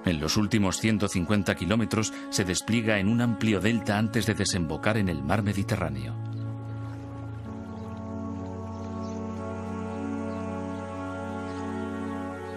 En 0.06 0.22
los 0.22 0.38
últimos 0.38 0.78
150 0.78 1.54
kilómetros 1.56 2.14
se 2.30 2.46
despliega 2.46 3.00
en 3.00 3.10
un 3.10 3.20
amplio 3.20 3.60
delta 3.60 3.98
antes 3.98 4.26
de 4.26 4.36
desembocar 4.36 4.96
en 4.96 5.10
el 5.10 5.22
mar 5.22 5.44
Mediterráneo. 5.44 6.35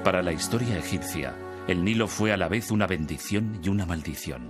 Para 0.08 0.22
la 0.22 0.32
historia 0.32 0.78
egipcia, 0.78 1.36
el 1.66 1.84
Nilo 1.84 2.08
fue 2.08 2.32
a 2.32 2.38
la 2.38 2.48
vez 2.48 2.70
una 2.70 2.86
bendición 2.86 3.60
y 3.62 3.68
una 3.68 3.84
maldición. 3.84 4.48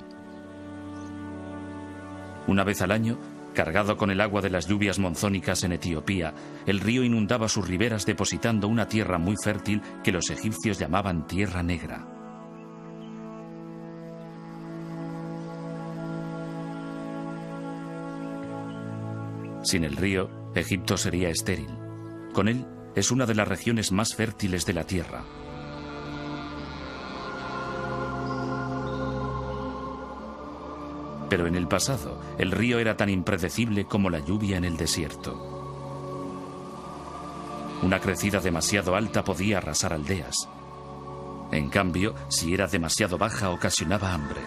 Una 2.46 2.62
vez 2.62 2.80
al 2.80 2.92
año, 2.92 3.18
cargado 3.54 3.96
con 3.96 4.12
el 4.12 4.20
agua 4.20 4.40
de 4.40 4.50
las 4.50 4.68
lluvias 4.68 5.00
monzónicas 5.00 5.64
en 5.64 5.72
Etiopía, 5.72 6.32
el 6.64 6.78
río 6.78 7.02
inundaba 7.02 7.48
sus 7.48 7.66
riberas 7.66 8.06
depositando 8.06 8.68
una 8.68 8.86
tierra 8.86 9.18
muy 9.18 9.34
fértil 9.34 9.82
que 10.04 10.12
los 10.12 10.30
egipcios 10.30 10.78
llamaban 10.78 11.26
Tierra 11.26 11.64
Negra. 11.64 12.06
Sin 19.64 19.82
el 19.82 19.96
río, 19.96 20.30
Egipto 20.54 20.96
sería 20.96 21.30
estéril. 21.30 21.76
Con 22.32 22.46
él, 22.46 22.64
es 22.94 23.10
una 23.10 23.26
de 23.26 23.34
las 23.34 23.48
regiones 23.48 23.90
más 23.90 24.14
fértiles 24.14 24.64
de 24.64 24.72
la 24.74 24.84
Tierra. 24.84 25.24
Pero 31.28 31.46
en 31.46 31.56
el 31.56 31.68
pasado, 31.68 32.20
el 32.38 32.50
río 32.50 32.78
era 32.78 32.96
tan 32.96 33.08
impredecible 33.08 33.84
como 33.84 34.10
la 34.10 34.20
lluvia 34.20 34.56
en 34.56 34.64
el 34.64 34.76
desierto. 34.76 35.58
Una 37.82 38.00
crecida 38.00 38.40
demasiado 38.40 38.96
alta 38.96 39.22
podía 39.22 39.58
arrasar 39.58 39.92
aldeas. 39.92 40.48
En 41.52 41.70
cambio, 41.70 42.14
si 42.28 42.52
era 42.52 42.66
demasiado 42.66 43.18
baja, 43.18 43.50
ocasionaba 43.50 44.12
hambre. 44.12 44.40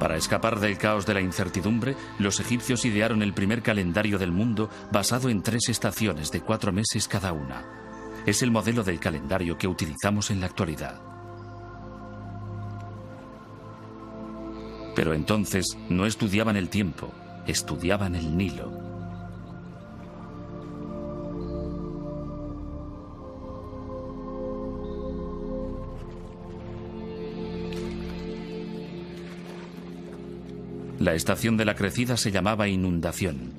Para 0.00 0.16
escapar 0.16 0.58
del 0.60 0.78
caos 0.78 1.04
de 1.04 1.12
la 1.12 1.20
incertidumbre, 1.20 1.94
los 2.18 2.40
egipcios 2.40 2.86
idearon 2.86 3.22
el 3.22 3.34
primer 3.34 3.62
calendario 3.62 4.18
del 4.18 4.32
mundo 4.32 4.70
basado 4.90 5.28
en 5.28 5.42
tres 5.42 5.68
estaciones 5.68 6.30
de 6.30 6.40
cuatro 6.40 6.72
meses 6.72 7.06
cada 7.06 7.32
una. 7.32 7.64
Es 8.24 8.42
el 8.42 8.50
modelo 8.50 8.82
del 8.82 8.98
calendario 8.98 9.58
que 9.58 9.68
utilizamos 9.68 10.30
en 10.30 10.40
la 10.40 10.46
actualidad. 10.46 11.09
Pero 15.00 15.14
entonces 15.14 15.78
no 15.88 16.04
estudiaban 16.04 16.56
el 16.56 16.68
tiempo, 16.68 17.10
estudiaban 17.46 18.14
el 18.14 18.36
Nilo. 18.36 18.70
La 30.98 31.14
estación 31.14 31.56
de 31.56 31.64
la 31.64 31.74
crecida 31.74 32.18
se 32.18 32.30
llamaba 32.30 32.68
inundación. 32.68 33.54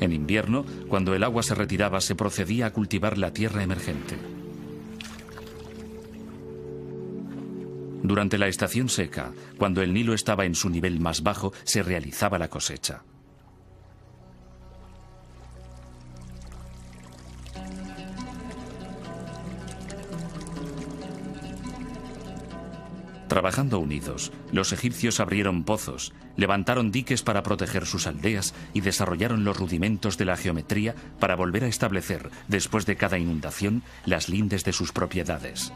En 0.00 0.10
invierno, 0.10 0.64
cuando 0.88 1.14
el 1.14 1.22
agua 1.22 1.42
se 1.42 1.54
retiraba, 1.54 2.00
se 2.00 2.14
procedía 2.14 2.64
a 2.64 2.72
cultivar 2.72 3.18
la 3.18 3.30
tierra 3.34 3.62
emergente. 3.62 4.37
Durante 8.08 8.38
la 8.38 8.48
estación 8.48 8.88
seca, 8.88 9.32
cuando 9.58 9.82
el 9.82 9.92
Nilo 9.92 10.14
estaba 10.14 10.46
en 10.46 10.54
su 10.54 10.70
nivel 10.70 10.98
más 10.98 11.22
bajo, 11.22 11.52
se 11.64 11.82
realizaba 11.82 12.38
la 12.38 12.48
cosecha. 12.48 13.02
Trabajando 23.28 23.78
unidos, 23.78 24.32
los 24.52 24.72
egipcios 24.72 25.20
abrieron 25.20 25.64
pozos, 25.64 26.14
levantaron 26.38 26.90
diques 26.90 27.22
para 27.22 27.42
proteger 27.42 27.84
sus 27.84 28.06
aldeas 28.06 28.54
y 28.72 28.80
desarrollaron 28.80 29.44
los 29.44 29.58
rudimentos 29.58 30.16
de 30.16 30.24
la 30.24 30.38
geometría 30.38 30.94
para 31.20 31.36
volver 31.36 31.64
a 31.64 31.68
establecer, 31.68 32.30
después 32.48 32.86
de 32.86 32.96
cada 32.96 33.18
inundación, 33.18 33.82
las 34.06 34.30
lindes 34.30 34.64
de 34.64 34.72
sus 34.72 34.92
propiedades. 34.92 35.74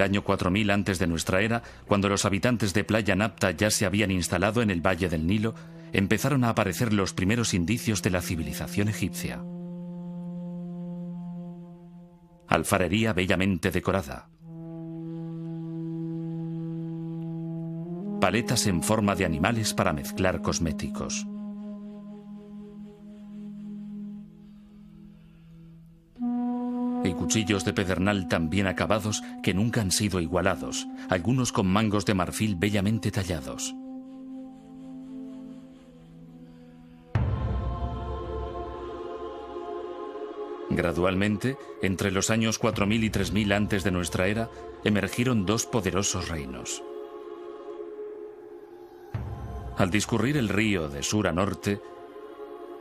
El 0.00 0.04
año 0.04 0.24
4000 0.24 0.70
antes 0.70 0.98
de 0.98 1.06
nuestra 1.06 1.42
era, 1.42 1.62
cuando 1.86 2.08
los 2.08 2.24
habitantes 2.24 2.72
de 2.72 2.84
Playa 2.84 3.14
Napta 3.14 3.50
ya 3.50 3.70
se 3.70 3.84
habían 3.84 4.10
instalado 4.10 4.62
en 4.62 4.70
el 4.70 4.80
valle 4.80 5.08
del 5.10 5.26
Nilo, 5.26 5.54
empezaron 5.92 6.44
a 6.44 6.48
aparecer 6.48 6.92
los 6.92 7.12
primeros 7.12 7.52
indicios 7.52 8.02
de 8.02 8.10
la 8.10 8.22
civilización 8.22 8.88
egipcia. 8.88 9.42
Alfarería 12.48 13.12
bellamente 13.12 13.70
decorada. 13.70 14.28
Paletas 18.20 18.66
en 18.66 18.82
forma 18.82 19.14
de 19.14 19.24
animales 19.24 19.74
para 19.74 19.92
mezclar 19.92 20.42
cosméticos. 20.42 21.26
Y 27.04 27.12
cuchillos 27.12 27.64
de 27.64 27.72
pedernal 27.72 28.28
tan 28.28 28.50
bien 28.50 28.66
acabados 28.66 29.22
que 29.42 29.54
nunca 29.54 29.80
han 29.80 29.90
sido 29.90 30.20
igualados, 30.20 30.86
algunos 31.08 31.52
con 31.52 31.66
mangos 31.66 32.04
de 32.06 32.14
marfil 32.14 32.56
bellamente 32.56 33.10
tallados. 33.10 33.74
Gradualmente, 40.70 41.56
entre 41.82 42.12
los 42.12 42.30
años 42.30 42.58
4000 42.58 43.02
y 43.02 43.10
3000 43.10 43.52
antes 43.52 43.82
de 43.82 43.90
nuestra 43.90 44.28
era, 44.28 44.48
emergieron 44.84 45.44
dos 45.44 45.66
poderosos 45.66 46.28
reinos. 46.28 46.82
Al 49.76 49.90
discurrir 49.90 50.36
el 50.36 50.48
río 50.48 50.88
de 50.88 51.02
sur 51.02 51.26
a 51.26 51.32
norte, 51.32 51.80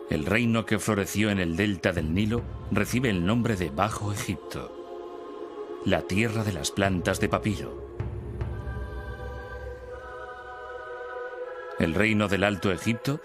el 0.10 0.26
reino 0.26 0.66
que 0.66 0.80
floreció 0.80 1.30
en 1.30 1.40
el 1.40 1.56
delta 1.56 1.92
del 1.92 2.14
Nilo 2.14 2.42
recibe 2.72 3.10
el 3.12 3.26
nombre 3.26 3.56
de 3.56 3.70
Bajo 3.70 4.12
Egipto, 4.12 5.82
la 5.86 6.02
tierra 6.02 6.44
de 6.44 6.52
las 6.52 6.72
plantas 6.72 7.20
de 7.20 7.30
papiro. 7.30 7.96
El 11.78 11.94
reino 11.94 12.28
del 12.28 12.44
Alto 12.44 12.72
Egipto, 12.72 13.22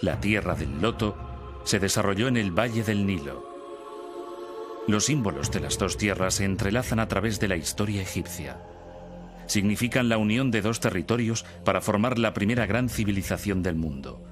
la 0.00 0.20
tierra 0.20 0.54
del 0.54 0.80
loto, 0.80 1.16
se 1.64 1.78
desarrolló 1.78 2.28
en 2.28 2.38
el 2.38 2.50
valle 2.50 2.82
del 2.82 3.06
Nilo. 3.06 3.46
Los 4.88 5.04
símbolos 5.04 5.50
de 5.52 5.60
las 5.60 5.78
dos 5.78 5.98
tierras 5.98 6.34
se 6.34 6.44
entrelazan 6.44 6.98
a 6.98 7.08
través 7.08 7.38
de 7.40 7.48
la 7.48 7.56
historia 7.56 8.00
egipcia. 8.00 8.58
Significan 9.46 10.08
la 10.08 10.16
unión 10.16 10.50
de 10.50 10.62
dos 10.62 10.80
territorios 10.80 11.44
para 11.64 11.82
formar 11.82 12.18
la 12.18 12.32
primera 12.32 12.64
gran 12.64 12.88
civilización 12.88 13.62
del 13.62 13.76
mundo. 13.76 14.31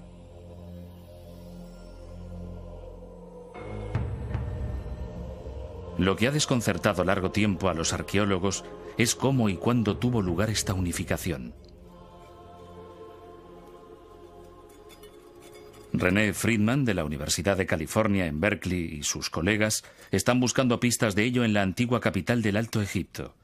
Lo 6.00 6.16
que 6.16 6.26
ha 6.26 6.30
desconcertado 6.30 7.04
largo 7.04 7.30
tiempo 7.30 7.68
a 7.68 7.74
los 7.74 7.92
arqueólogos 7.92 8.64
es 8.96 9.14
cómo 9.14 9.50
y 9.50 9.56
cuándo 9.56 9.98
tuvo 9.98 10.22
lugar 10.22 10.48
esta 10.48 10.72
unificación. 10.72 11.52
René 15.92 16.32
Friedman 16.32 16.86
de 16.86 16.94
la 16.94 17.04
Universidad 17.04 17.58
de 17.58 17.66
California 17.66 18.24
en 18.24 18.40
Berkeley 18.40 18.94
y 18.94 19.02
sus 19.02 19.28
colegas 19.28 19.84
están 20.10 20.40
buscando 20.40 20.80
pistas 20.80 21.14
de 21.14 21.24
ello 21.24 21.44
en 21.44 21.52
la 21.52 21.60
antigua 21.60 22.00
capital 22.00 22.40
del 22.40 22.56
Alto 22.56 22.80
Egipto. 22.80 23.34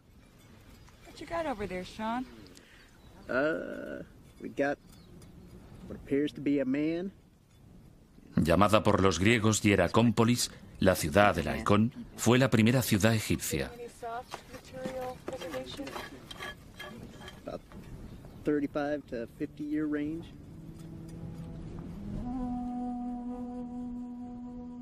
Llamada 8.36 8.82
por 8.82 9.02
los 9.02 9.18
griegos 9.18 9.60
Hieracómpolis, 9.60 10.50
la 10.78 10.94
ciudad 10.94 11.34
del 11.34 11.48
halcón 11.48 11.92
fue 12.16 12.38
la 12.38 12.50
primera 12.50 12.82
ciudad 12.82 13.14
egipcia. 13.14 13.70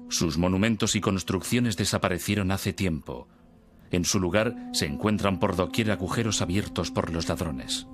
Sus 0.09 0.39
monumentos 0.39 0.95
y 0.95 1.01
construcciones 1.01 1.77
desaparecieron 1.77 2.51
hace 2.51 2.73
tiempo. 2.73 3.27
En 3.91 4.05
su 4.05 4.21
lugar 4.21 4.55
se 4.73 4.87
encuentran 4.87 5.39
por 5.41 5.57
doquier 5.57 5.91
agujeros 5.91 6.43
abiertos 6.43 6.91
por 6.91 7.13
los 7.13 7.29
ladrones. 7.29 7.87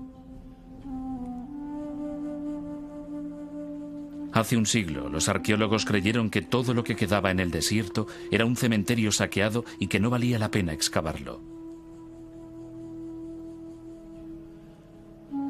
Hace 4.32 4.56
un 4.56 4.66
siglo, 4.66 5.08
los 5.08 5.28
arqueólogos 5.28 5.84
creyeron 5.84 6.30
que 6.30 6.42
todo 6.42 6.72
lo 6.72 6.84
que 6.84 6.94
quedaba 6.94 7.30
en 7.30 7.40
el 7.40 7.50
desierto 7.50 8.06
era 8.30 8.44
un 8.44 8.56
cementerio 8.56 9.10
saqueado 9.10 9.64
y 9.78 9.88
que 9.88 9.98
no 9.98 10.10
valía 10.10 10.38
la 10.38 10.50
pena 10.50 10.72
excavarlo. 10.72 11.40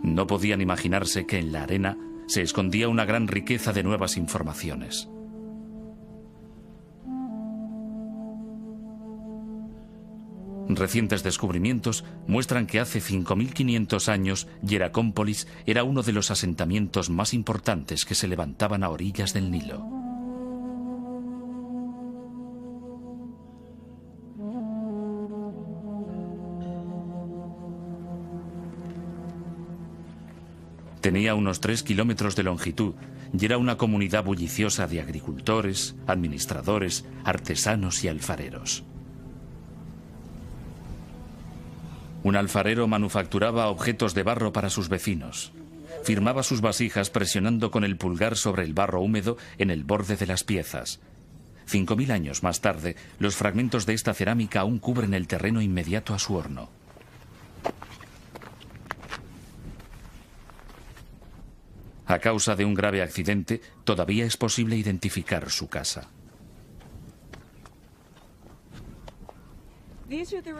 No 0.02 0.26
podían 0.26 0.60
imaginarse 0.62 1.26
que 1.26 1.38
en 1.38 1.52
la 1.52 1.62
arena 1.62 1.98
se 2.26 2.42
escondía 2.42 2.88
una 2.88 3.04
gran 3.04 3.28
riqueza 3.28 3.72
de 3.72 3.82
nuevas 3.82 4.16
informaciones. 4.16 5.08
Recientes 10.76 11.22
descubrimientos 11.22 12.04
muestran 12.26 12.66
que 12.66 12.80
hace 12.80 13.00
5.500 13.00 14.09
años 14.09 14.46
Hieracómpolis 14.62 15.48
era 15.66 15.85
uno 15.85 16.02
de 16.02 16.12
los 16.12 16.30
asentamientos 16.30 17.11
más 17.11 17.35
importantes 17.35 18.04
que 18.04 18.14
se 18.14 18.28
levantaban 18.28 18.85
a 18.85 18.88
orillas 18.90 19.35
del 19.35 19.50
Nilo. 19.50 19.85
Tenía 31.00 31.35
unos 31.35 31.61
3 31.61 31.83
kilómetros 31.83 32.37
de 32.37 32.42
longitud 32.42 32.94
y 33.33 33.44
era 33.44 33.59
una 33.59 33.76
comunidad 33.76 34.22
bulliciosa 34.22 34.87
de 34.87 35.00
agricultores, 35.00 35.96
administradores, 36.06 37.06
artesanos 37.24 38.04
y 38.04 38.09
alfareros. 38.09 38.85
Un 42.22 42.37
alfarero 42.37 42.87
manufacturaba 42.87 43.68
objetos 43.68 44.14
de 44.14 44.22
barro 44.22 44.52
para 44.52 44.70
sus 44.70 44.88
vecinos. 44.88 45.52
Firmaba 46.04 46.42
sus 46.42 46.61
vasijas 46.61 47.11
presionando 47.11 47.70
con 47.70 47.85
el 47.85 47.96
pulgar 47.96 48.37
sobre 48.37 48.64
el 48.64 48.74
barro 48.74 49.00
húmedo 49.00 49.37
en 49.59 49.70
el 49.70 49.85
borde 49.85 50.16
de 50.16 50.26
las 50.26 50.44
piezas. 50.44 51.00
Cinco 51.66 51.96
mil 51.96 52.11
años 52.11 52.42
más 52.42 52.61
tarde, 52.61 52.96
los 53.18 53.37
fragmentos 53.37 53.87
de 53.87 53.94
esta 53.94 54.12
cerámica 54.12 54.61
aún 54.61 54.78
cubren 54.78 55.14
el 55.14 55.26
terreno 55.28 55.62
inmediato 55.62 56.14
a 56.14 56.18
su 56.18 56.35
horno. 56.35 56.68
A 62.06 62.18
causa 62.18 62.56
de 62.56 62.64
un 62.64 62.74
grave 62.74 63.02
accidente, 63.02 63.61
todavía 63.85 64.24
es 64.24 64.37
posible 64.37 64.76
identificar 64.76 65.48
su 65.48 65.68
casa. 65.68 66.09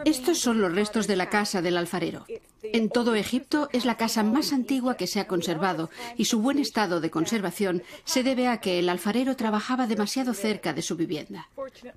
Estos 0.05 0.39
son 0.39 0.61
los 0.61 0.73
restos 0.73 1.07
de 1.07 1.17
la 1.17 1.29
casa 1.29 1.61
del 1.61 1.77
alfarero. 1.77 2.25
En 2.63 2.89
todo 2.89 3.15
Egipto 3.15 3.69
es 3.73 3.85
la 3.85 3.97
casa 3.97 4.23
más 4.23 4.53
antigua 4.53 4.97
que 4.97 5.07
se 5.07 5.19
ha 5.19 5.27
conservado 5.27 5.91
y 6.17 6.27
su 6.27 6.41
buen 6.41 6.59
estado 6.59 7.01
de 7.01 7.11
conservación 7.11 7.83
se 8.05 8.23
debe 8.23 8.47
a 8.47 8.61
que 8.61 8.79
el 8.79 8.89
alfarero 8.89 9.35
trabajaba 9.35 9.87
demasiado 9.87 10.35
cerca 10.35 10.73
de 10.73 10.83
su 10.83 10.97
vivienda. 10.97 11.49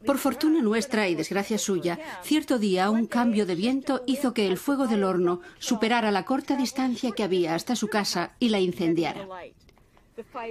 Por 0.05 0.17
fortuna 0.17 0.61
nuestra 0.61 1.07
y 1.09 1.15
desgracia 1.15 1.57
suya, 1.57 1.99
cierto 2.23 2.57
día 2.57 2.89
un 2.89 3.05
cambio 3.05 3.45
de 3.45 3.55
viento 3.55 4.03
hizo 4.07 4.33
que 4.33 4.47
el 4.47 4.57
fuego 4.57 4.87
del 4.87 5.03
horno 5.03 5.41
superara 5.59 6.11
la 6.11 6.25
corta 6.25 6.55
distancia 6.55 7.11
que 7.11 7.23
había 7.23 7.55
hasta 7.55 7.75
su 7.75 7.87
casa 7.87 8.31
y 8.39 8.49
la 8.49 8.59
incendiara. 8.59 9.27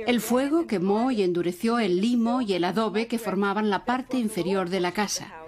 El 0.06 0.20
fuego 0.20 0.66
quemó 0.66 1.10
y 1.10 1.22
endureció 1.22 1.78
el 1.78 2.00
limo 2.00 2.42
y 2.42 2.54
el 2.54 2.64
adobe 2.64 3.06
que 3.06 3.18
formaban 3.18 3.70
la 3.70 3.84
parte 3.84 4.18
inferior 4.18 4.68
de 4.68 4.80
la 4.80 4.92
casa. 4.92 5.41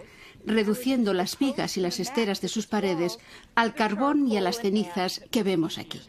Reduciendo 0.46 1.14
las 1.14 1.38
vigas 1.38 1.76
y 1.76 1.80
las 1.80 2.00
esteras 2.00 2.40
de 2.40 2.48
sus 2.48 2.66
paredes 2.66 3.18
al 3.54 3.74
carbón 3.74 4.26
y 4.26 4.36
a 4.36 4.40
las 4.40 4.60
cenizas 4.60 5.22
que 5.30 5.42
vemos 5.42 5.78
aquí. 5.78 6.00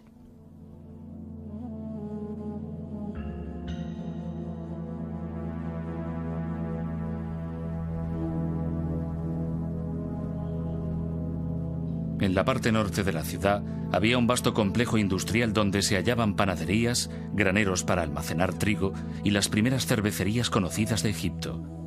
En 12.21 12.33
la 12.33 12.45
parte 12.45 12.71
norte 12.71 13.03
de 13.03 13.13
la 13.13 13.23
ciudad 13.23 13.61
había 13.91 14.17
un 14.17 14.25
vasto 14.25 14.53
complejo 14.53 14.97
industrial 14.97 15.53
donde 15.53 15.81
se 15.81 15.95
hallaban 15.95 16.35
panaderías, 16.35 17.09
graneros 17.33 17.83
para 17.83 18.01
almacenar 18.01 18.53
trigo 18.57 18.93
y 19.23 19.31
las 19.31 19.47
primeras 19.47 19.85
cervecerías 19.85 20.49
conocidas 20.49 21.03
de 21.03 21.11
Egipto. 21.11 21.84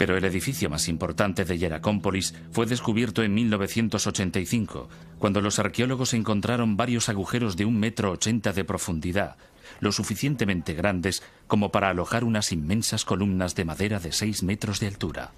Pero 0.00 0.16
el 0.16 0.24
edificio 0.24 0.70
más 0.70 0.88
importante 0.88 1.44
de 1.44 1.58
Hieracómpolis 1.58 2.32
fue 2.52 2.64
descubierto 2.64 3.22
en 3.22 3.34
1985, 3.34 4.88
cuando 5.18 5.42
los 5.42 5.58
arqueólogos 5.58 6.14
encontraron 6.14 6.78
varios 6.78 7.10
agujeros 7.10 7.54
de 7.54 7.66
un 7.66 7.78
metro 7.78 8.10
ochenta 8.10 8.54
de 8.54 8.64
profundidad, 8.64 9.36
lo 9.78 9.92
suficientemente 9.92 10.72
grandes 10.72 11.22
como 11.46 11.70
para 11.70 11.90
alojar 11.90 12.24
unas 12.24 12.50
inmensas 12.50 13.04
columnas 13.04 13.54
de 13.54 13.66
madera 13.66 14.00
de 14.00 14.12
seis 14.12 14.42
metros 14.42 14.80
de 14.80 14.86
altura. 14.86 15.32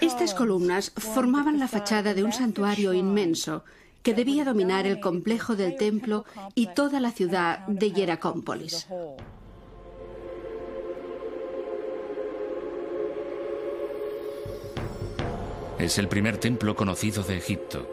Estas 0.00 0.32
columnas 0.32 0.92
formaban 0.96 1.58
la 1.58 1.68
fachada 1.68 2.14
de 2.14 2.24
un 2.24 2.32
santuario 2.32 2.94
inmenso 2.94 3.64
que 4.02 4.14
debía 4.14 4.46
dominar 4.46 4.86
el 4.86 4.98
complejo 4.98 5.56
del 5.56 5.76
templo 5.76 6.24
y 6.54 6.68
toda 6.68 7.00
la 7.00 7.10
ciudad 7.10 7.66
de 7.66 7.92
Hieracómpolis. 7.92 8.86
Es 15.80 15.96
el 15.96 16.08
primer 16.08 16.36
templo 16.36 16.76
conocido 16.76 17.22
de 17.22 17.38
Egipto. 17.38 17.88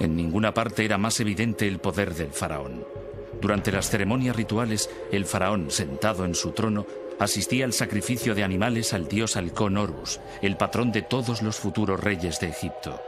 En 0.00 0.16
ninguna 0.16 0.54
parte 0.54 0.82
era 0.86 0.96
más 0.96 1.20
evidente 1.20 1.68
el 1.68 1.78
poder 1.78 2.14
del 2.14 2.32
faraón. 2.32 2.86
Durante 3.38 3.70
las 3.70 3.90
ceremonias 3.90 4.34
rituales, 4.34 4.88
el 5.12 5.26
faraón, 5.26 5.70
sentado 5.70 6.24
en 6.24 6.34
su 6.34 6.52
trono, 6.52 6.86
asistía 7.18 7.66
al 7.66 7.74
sacrificio 7.74 8.34
de 8.34 8.44
animales 8.44 8.94
al 8.94 9.08
dios 9.08 9.36
halcón 9.36 9.76
Horus, 9.76 10.18
el 10.40 10.56
patrón 10.56 10.90
de 10.90 11.02
todos 11.02 11.42
los 11.42 11.56
futuros 11.56 12.00
reyes 12.00 12.40
de 12.40 12.48
Egipto. 12.48 12.98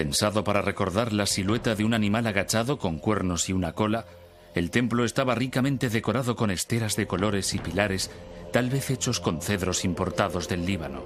Pensado 0.00 0.44
para 0.44 0.62
recordar 0.62 1.12
la 1.12 1.26
silueta 1.26 1.74
de 1.74 1.84
un 1.84 1.92
animal 1.92 2.26
agachado 2.26 2.78
con 2.78 2.98
cuernos 2.98 3.50
y 3.50 3.52
una 3.52 3.74
cola, 3.74 4.06
el 4.54 4.70
templo 4.70 5.04
estaba 5.04 5.34
ricamente 5.34 5.90
decorado 5.90 6.36
con 6.36 6.50
esteras 6.50 6.96
de 6.96 7.06
colores 7.06 7.52
y 7.52 7.58
pilares, 7.58 8.10
tal 8.50 8.70
vez 8.70 8.88
hechos 8.88 9.20
con 9.20 9.42
cedros 9.42 9.84
importados 9.84 10.48
del 10.48 10.64
Líbano. 10.64 11.02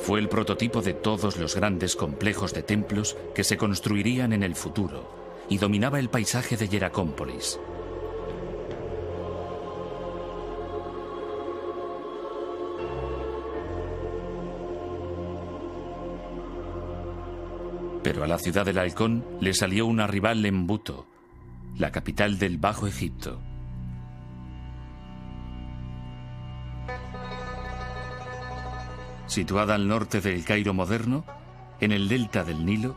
Fue 0.00 0.20
el 0.20 0.28
prototipo 0.28 0.82
de 0.82 0.92
todos 0.92 1.38
los 1.38 1.56
grandes 1.56 1.96
complejos 1.96 2.52
de 2.52 2.64
templos 2.64 3.16
que 3.34 3.44
se 3.44 3.56
construirían 3.56 4.34
en 4.34 4.42
el 4.42 4.54
futuro 4.54 5.08
y 5.48 5.56
dominaba 5.56 6.00
el 6.00 6.10
paisaje 6.10 6.58
de 6.58 6.68
Hieracómpolis. 6.68 7.58
Pero 18.06 18.22
a 18.22 18.28
la 18.28 18.38
ciudad 18.38 18.64
del 18.64 18.78
halcón 18.78 19.24
le 19.40 19.52
salió 19.52 19.84
una 19.84 20.06
rival 20.06 20.46
en 20.46 20.68
Buto, 20.68 21.08
la 21.76 21.90
capital 21.90 22.38
del 22.38 22.56
Bajo 22.56 22.86
Egipto. 22.86 23.42
Situada 29.26 29.74
al 29.74 29.88
norte 29.88 30.20
del 30.20 30.44
Cairo 30.44 30.72
moderno, 30.72 31.24
en 31.80 31.90
el 31.90 32.08
delta 32.08 32.44
del 32.44 32.64
Nilo, 32.64 32.94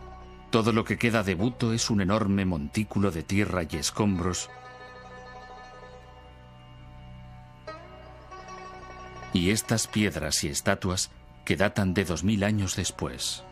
todo 0.51 0.73
lo 0.73 0.83
que 0.83 0.99
queda 0.99 1.23
de 1.23 1.33
Buto 1.33 1.73
es 1.73 1.89
un 1.89 2.01
enorme 2.01 2.45
montículo 2.45 3.09
de 3.09 3.23
tierra 3.23 3.63
y 3.67 3.77
escombros. 3.77 4.51
Y 9.33 9.49
estas 9.49 9.87
piedras 9.87 10.43
y 10.43 10.49
estatuas 10.49 11.09
que 11.45 11.55
datan 11.55 11.95
de 11.95 12.05
dos 12.05 12.23
mil 12.23 12.43
años 12.43 12.75
después. 12.75 13.43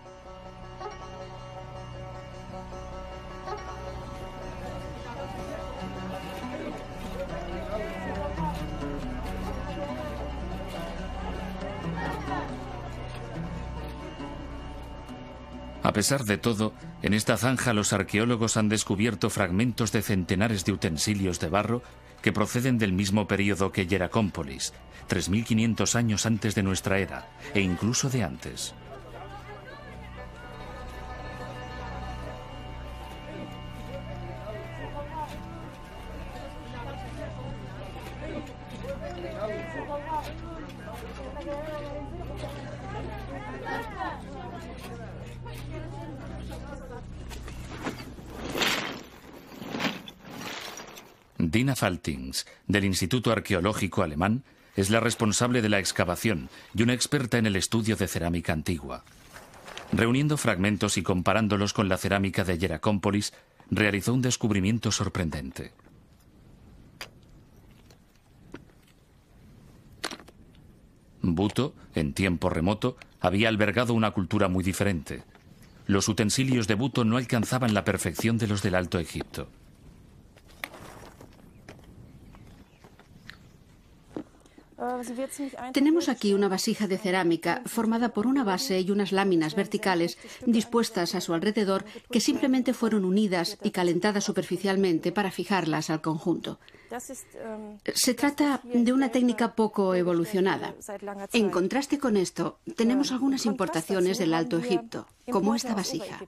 A 15.88 15.94
pesar 15.94 16.26
de 16.26 16.38
todo, 16.38 16.74
en 17.02 17.14
esta 17.14 17.38
zanja 17.38 17.72
los 17.72 17.94
arqueólogos 17.94 18.58
han 18.58 18.68
descubierto 18.68 19.30
fragmentos 19.30 19.94
de 19.94 20.02
centenares 20.02 20.66
de 20.66 20.74
utensilios 20.74 21.40
de 21.40 21.48
barro 21.48 21.82
que 22.22 22.34
proceden 22.34 22.78
del 22.78 22.92
mismo 22.92 23.26
periodo 23.26 23.72
que 23.72 23.88
Hieracómpolis, 23.88 24.74
3.500 25.08 25.96
años 25.96 26.26
antes 26.26 26.56
de 26.56 26.64
nuestra 26.64 27.00
era, 27.00 27.30
e 27.54 27.62
incluso 27.62 28.10
de 28.10 28.22
antes. 28.22 28.76
Del 52.68 52.86
Instituto 52.86 53.32
Arqueológico 53.32 54.04
Alemán, 54.04 54.44
es 54.76 54.90
la 54.90 55.00
responsable 55.00 55.62
de 55.62 55.70
la 55.70 55.80
excavación 55.80 56.50
y 56.76 56.84
una 56.84 56.94
experta 56.94 57.38
en 57.38 57.46
el 57.46 57.56
estudio 57.56 57.96
de 57.96 58.08
cerámica 58.08 58.54
antigua. 58.54 59.04
Reuniendo 59.92 60.38
fragmentos 60.38 60.98
y 60.98 61.04
comparándolos 61.04 61.74
con 61.74 61.90
la 61.90 61.98
cerámica 61.98 62.44
de 62.44 62.58
Hieracómpolis, 62.58 63.34
realizó 63.72 64.14
un 64.14 64.22
descubrimiento 64.22 64.92
sorprendente. 64.92 65.74
Buto, 71.22 71.74
en 71.96 72.14
tiempo 72.14 72.50
remoto, 72.50 72.98
había 73.20 73.50
albergado 73.50 73.94
una 73.94 74.12
cultura 74.12 74.48
muy 74.48 74.64
diferente. 74.64 75.24
Los 75.88 76.08
utensilios 76.08 76.68
de 76.68 76.76
Buto 76.76 77.06
no 77.06 77.18
alcanzaban 77.18 77.74
la 77.74 77.84
perfección 77.84 78.38
de 78.38 78.48
los 78.48 78.62
del 78.62 78.76
Alto 78.76 79.00
Egipto. 79.00 79.50
Tenemos 85.74 86.08
aquí 86.08 86.34
una 86.34 86.48
vasija 86.48 86.88
de 86.88 86.98
cerámica 86.98 87.64
formada 87.66 88.10
por 88.10 88.28
una 88.28 88.44
base 88.44 88.80
y 88.80 88.92
unas 88.92 89.12
láminas 89.12 89.56
verticales 89.56 90.18
dispuestas 90.46 91.16
a 91.16 91.22
su 91.22 91.34
alrededor 91.34 91.84
que 92.12 92.20
simplemente 92.20 92.74
fueron 92.74 93.04
unidas 93.04 93.58
y 93.64 93.72
calentadas 93.72 94.24
superficialmente 94.24 95.12
para 95.12 95.32
fijarlas 95.32 95.90
al 95.90 96.02
conjunto. 96.02 96.60
Se 97.94 98.14
trata 98.14 98.62
de 98.64 98.94
una 98.94 99.10
técnica 99.10 99.56
poco 99.56 99.96
evolucionada. 99.96 100.76
En 101.34 101.50
contraste 101.50 101.98
con 101.98 102.16
esto, 102.16 102.60
tenemos 102.76 103.12
algunas 103.12 103.46
importaciones 103.46 104.20
del 104.20 104.34
Alto 104.34 104.60
Egipto, 104.60 105.08
como 105.32 105.56
esta 105.56 105.74
vasija. 105.74 106.20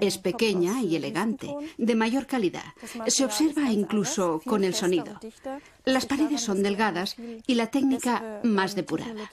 Es 0.00 0.18
pequeña 0.18 0.82
y 0.82 0.96
elegante, 0.96 1.54
de 1.76 1.94
mayor 1.94 2.26
calidad. 2.26 2.64
Se 3.06 3.24
observa 3.24 3.70
incluso 3.72 4.40
con 4.44 4.64
el 4.64 4.74
sonido. 4.74 5.18
Las 5.84 6.06
paredes 6.06 6.40
son 6.40 6.62
delgadas 6.62 7.16
y 7.46 7.54
la 7.54 7.68
técnica 7.68 8.40
más 8.42 8.74
depurada. 8.74 9.30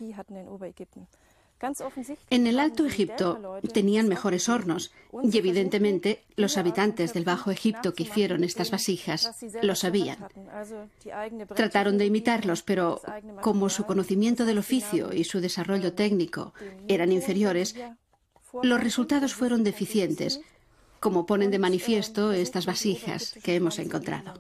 En 2.30 2.48
el 2.48 2.60
Alto 2.60 2.86
Egipto 2.86 3.60
tenían 3.74 4.10
mejores 4.10 4.50
hornos 4.50 4.92
y 5.24 5.38
evidentemente 5.38 6.24
los 6.36 6.58
habitantes 6.58 7.14
del 7.14 7.24
Bajo 7.24 7.52
Egipto 7.52 7.94
que 7.94 8.04
hicieron 8.04 8.44
estas 8.44 8.72
vasijas 8.72 9.32
lo 9.62 9.76
sabían. 9.76 10.18
Trataron 11.56 11.98
de 11.98 12.06
imitarlos, 12.06 12.64
pero 12.64 13.02
como 13.42 13.70
su 13.70 13.86
conocimiento 13.86 14.46
del 14.46 14.58
oficio 14.58 15.14
y 15.14 15.24
su 15.24 15.40
desarrollo 15.40 15.94
técnico 15.94 16.54
eran 16.88 17.12
inferiores, 17.12 17.76
Los 18.62 18.84
resultados 18.84 19.34
fueron 19.34 19.64
deficientes, 19.64 20.40
como 21.00 21.26
ponen 21.26 21.50
de 21.50 21.60
manifiesto 21.60 22.32
estas 22.32 22.66
vasijas 22.66 23.34
que 23.44 23.56
hemos 23.56 23.80
encontrado. 23.80 24.34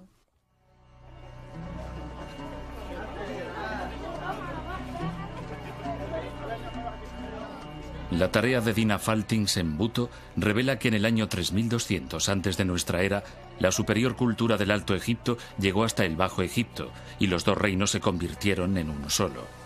La 8.11 8.31
tarea 8.31 8.61
de 8.61 8.73
Dina 8.73 8.99
Faltings 8.99 9.57
en 9.57 9.75
Buto 9.75 10.11
revela 10.37 10.77
que 10.77 10.89
en 10.89 10.93
el 10.93 11.05
año 11.05 11.27
3200 11.27 12.29
antes 12.29 12.57
de 12.57 12.65
nuestra 12.65 13.01
era, 13.01 13.23
la 13.57 13.71
superior 13.71 14.15
cultura 14.15 14.57
del 14.57 14.69
Alto 14.69 14.93
Egipto 14.93 15.39
llegó 15.57 15.83
hasta 15.83 16.05
el 16.05 16.15
Bajo 16.15 16.43
Egipto 16.43 16.91
y 17.17 17.25
los 17.25 17.43
dos 17.43 17.57
reinos 17.57 17.89
se 17.89 17.99
convirtieron 17.99 18.77
en 18.77 18.91
uno 18.91 19.09
solo. 19.09 19.62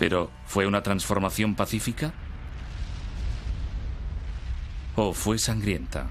Pero, 0.00 0.30
¿fue 0.46 0.66
una 0.66 0.82
transformación 0.82 1.54
pacífica? 1.54 2.14
¿O 4.96 5.12
fue 5.12 5.38
sangrienta? 5.38 6.08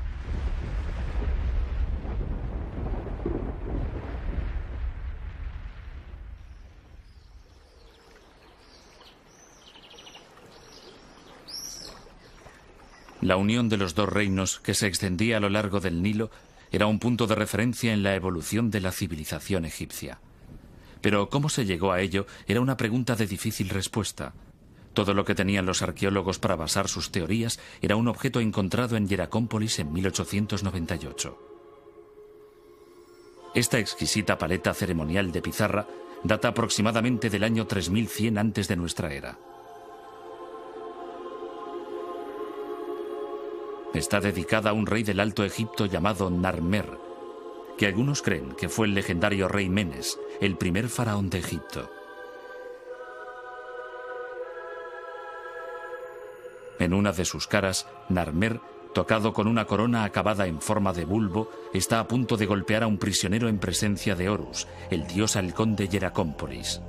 La 13.21 13.37
unión 13.37 13.69
de 13.69 13.77
los 13.77 13.95
dos 13.95 14.07
reinos, 14.07 14.59
que 14.59 14.75
se 14.75 14.85
extendía 14.85 15.37
a 15.37 15.39
lo 15.39 15.49
largo 15.49 15.79
del 15.79 16.03
Nilo, 16.03 16.29
era 16.71 16.85
un 16.85 16.99
punto 16.99 17.25
de 17.25 17.33
referencia 17.33 17.91
en 17.91 18.03
la 18.03 18.13
evolución 18.13 18.69
de 18.69 18.81
la 18.81 18.91
civilización 18.91 19.65
egipcia. 19.65 20.19
Pero 21.01 21.29
cómo 21.29 21.49
se 21.49 21.65
llegó 21.65 21.91
a 21.91 22.01
ello 22.01 22.25
era 22.47 22.61
una 22.61 22.77
pregunta 22.77 23.15
de 23.15 23.27
difícil 23.27 23.69
respuesta. 23.69 24.33
Todo 24.93 25.13
lo 25.13 25.23
que 25.23 25.35
tenían 25.35 25.65
los 25.65 25.81
arqueólogos 25.81 26.39
para 26.39 26.55
basar 26.55 26.87
sus 26.87 27.11
teorías 27.11 27.59
era 27.81 27.95
un 27.95 28.07
objeto 28.07 28.39
encontrado 28.39 28.97
en 28.97 29.07
Hieracómpolis 29.07 29.79
en 29.79 29.93
1898. 29.93 31.37
Esta 33.55 33.79
exquisita 33.79 34.37
paleta 34.37 34.73
ceremonial 34.73 35.31
de 35.31 35.41
pizarra 35.41 35.87
data 36.23 36.49
aproximadamente 36.49 37.29
del 37.29 37.43
año 37.43 37.65
3100 37.65 38.37
antes 38.37 38.67
de 38.67 38.75
nuestra 38.75 39.13
era. 39.13 39.37
Está 43.93 44.19
dedicada 44.19 44.69
a 44.69 44.73
un 44.73 44.85
rey 44.85 45.03
del 45.03 45.19
Alto 45.19 45.43
Egipto 45.43 45.85
llamado 45.87 46.29
Narmer, 46.29 47.08
que 47.79 47.87
algunos 47.87 48.21
creen 48.21 48.55
que 48.57 48.67
fue 48.67 48.87
el 48.87 48.93
legendario 48.93 49.47
rey 49.47 49.69
Menes, 49.69 50.19
el 50.41 50.57
primer 50.57 50.89
faraón 50.89 51.29
de 51.29 51.37
Egipto. 51.39 51.89
En 56.77 56.93
una 56.93 57.13
de 57.13 57.23
sus 57.23 57.47
caras, 57.47 57.87
Narmer, 58.09 58.59
tocado 58.93 59.31
con 59.31 59.47
una 59.47 59.63
corona 59.63 60.03
acabada 60.03 60.45
en 60.45 60.59
forma 60.59 60.91
de 60.91 61.05
bulbo, 61.05 61.49
está 61.73 62.01
a 62.01 62.07
punto 62.09 62.35
de 62.35 62.47
golpear 62.47 62.83
a 62.83 62.87
un 62.87 62.97
prisionero 62.97 63.47
en 63.47 63.59
presencia 63.59 64.13
de 64.13 64.27
Horus, 64.27 64.67
el 64.89 65.07
dios 65.07 65.37
halcón 65.37 65.77
de 65.77 65.87
Hieracómpolis. 65.87 66.81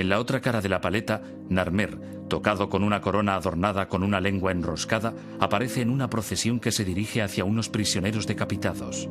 En 0.00 0.08
la 0.08 0.18
otra 0.18 0.40
cara 0.40 0.62
de 0.62 0.70
la 0.70 0.80
paleta, 0.80 1.20
Narmer, 1.50 1.98
tocado 2.30 2.70
con 2.70 2.84
una 2.84 3.02
corona 3.02 3.34
adornada 3.34 3.86
con 3.88 4.02
una 4.02 4.18
lengua 4.18 4.50
enroscada, 4.50 5.12
aparece 5.38 5.82
en 5.82 5.90
una 5.90 6.08
procesión 6.08 6.58
que 6.58 6.72
se 6.72 6.86
dirige 6.86 7.20
hacia 7.20 7.44
unos 7.44 7.68
prisioneros 7.68 8.26
decapitados. 8.26 9.10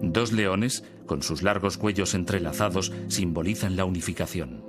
Dos 0.00 0.32
leones, 0.32 0.84
con 1.04 1.22
sus 1.22 1.42
largos 1.42 1.76
cuellos 1.76 2.14
entrelazados, 2.14 2.94
simbolizan 3.08 3.76
la 3.76 3.84
unificación. 3.84 4.64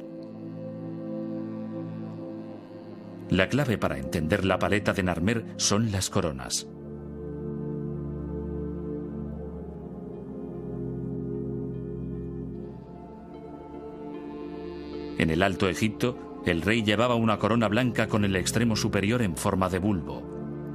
La 3.29 3.47
clave 3.47 3.77
para 3.77 3.99
entender 3.99 4.43
la 4.43 4.59
paleta 4.59 4.91
de 4.91 5.03
Narmer 5.03 5.45
son 5.55 5.93
las 5.93 6.09
coronas. 6.09 6.67
En 15.17 15.29
el 15.29 15.41
Alto 15.41 15.67
Egipto, 15.67 16.41
el 16.45 16.61
rey 16.61 16.83
llevaba 16.83 17.15
una 17.15 17.39
corona 17.39 17.67
blanca 17.67 18.07
con 18.07 18.23
el 18.23 18.35
extremo 18.35 18.75
superior 18.75 19.21
en 19.21 19.35
forma 19.35 19.69
de 19.69 19.79
bulbo. 19.79 20.23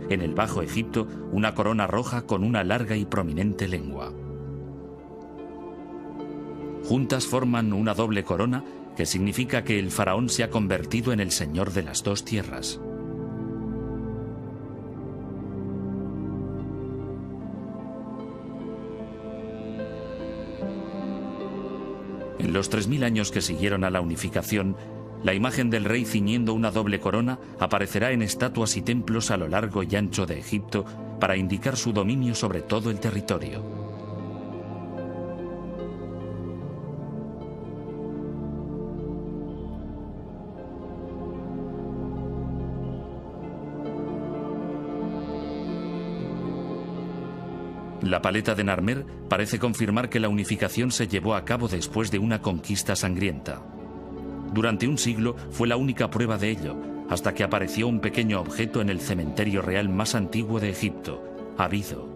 En 0.09 0.21
el 0.21 0.35
Bajo 0.35 0.63
Egipto, 0.63 1.07
una 1.31 1.55
corona 1.55 1.87
roja 1.87 2.23
con 2.23 2.45
una 2.45 2.65
larga 2.65 2.97
y 2.97 3.05
prominente 3.05 3.69
lengua. 3.69 4.13
Juntas 6.85 7.27
forman 7.27 7.73
una 7.73 7.95
doble 7.95 8.25
corona 8.25 8.65
que 8.97 9.07
significa 9.07 9.65
que 9.65 9.79
el 9.79 9.91
faraón 9.91 10.29
se 10.29 10.43
ha 10.43 10.51
convertido 10.51 11.13
en 11.13 11.21
el 11.21 11.31
señor 11.31 11.73
de 11.73 11.85
las 11.85 12.03
dos 12.03 12.25
tierras. 12.25 12.81
En 22.43 22.53
los 22.53 22.71
3.000 22.73 23.05
años 23.05 23.31
que 23.31 23.41
siguieron 23.41 23.85
a 23.85 23.91
la 23.91 24.01
unificación, 24.01 24.77
la 25.23 25.33
imagen 25.33 25.71
del 25.71 25.85
rey 25.85 26.05
ciñendo 26.05 26.53
una 26.55 26.73
doble 26.73 26.99
corona 26.99 27.39
aparecerá 27.61 28.11
en 28.11 28.23
estatuas 28.23 28.77
y 28.77 28.83
templos 28.83 29.31
a 29.31 29.37
lo 29.37 29.47
largo 29.47 29.85
y 29.85 29.95
ancho 29.95 30.27
de 30.27 30.41
Egipto 30.41 30.85
para 31.21 31.37
indicar 31.37 31.77
su 31.77 31.93
dominio 31.93 32.35
sobre 32.35 32.63
todo 32.63 32.91
el 32.91 32.99
territorio. 32.99 33.82
La 48.03 48.21
paleta 48.21 48.57
de 48.57 48.65
Narmer 48.65 49.07
parece 49.29 49.61
confirmar 49.61 50.11
que 50.11 50.19
la 50.19 50.29
unificación 50.29 50.91
se 50.91 51.07
llevó 51.07 51.37
a 51.37 51.45
cabo 51.45 51.69
después 51.69 52.11
de 52.11 52.19
una 52.19 52.43
conquista 52.43 52.97
sangrienta. 52.97 53.63
Durante 54.53 54.89
un 54.89 54.99
siglo 54.99 55.37
fue 55.51 55.69
la 55.69 55.77
única 55.77 56.11
prueba 56.11 56.37
de 56.37 56.51
ello, 56.51 56.77
hasta 57.09 57.33
que 57.33 57.45
apareció 57.45 57.87
un 57.87 58.01
pequeño 58.01 58.41
objeto 58.41 58.81
en 58.81 58.89
el 58.89 59.01
cementerio 59.01 59.63
real 59.63 59.89
más 59.89 60.17
antiguo 60.17 60.59
de 60.59 60.71
Egipto, 60.71 61.23
Abido. 61.57 62.11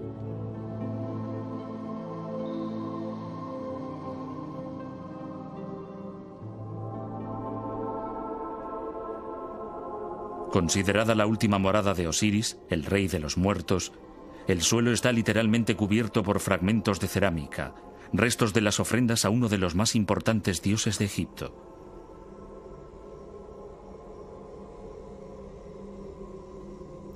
Considerada 10.51 11.14
la 11.14 11.26
última 11.26 11.59
morada 11.59 11.95
de 11.95 12.09
Osiris, 12.09 12.59
el 12.70 12.84
rey 12.84 13.09
de 13.09 13.20
los 13.20 13.37
muertos, 13.37 13.93
el 14.47 14.62
suelo 14.62 14.92
está 14.92 15.12
literalmente 15.12 15.74
cubierto 15.74 16.22
por 16.22 16.40
fragmentos 16.40 17.01
de 17.01 17.09
cerámica, 17.09 17.74
restos 18.12 18.53
de 18.53 18.61
las 18.61 18.78
ofrendas 18.78 19.24
a 19.24 19.30
uno 19.30 19.49
de 19.49 19.59
los 19.59 19.74
más 19.74 19.94
importantes 19.97 20.62
dioses 20.62 20.99
de 20.99 21.05
Egipto. 21.05 21.55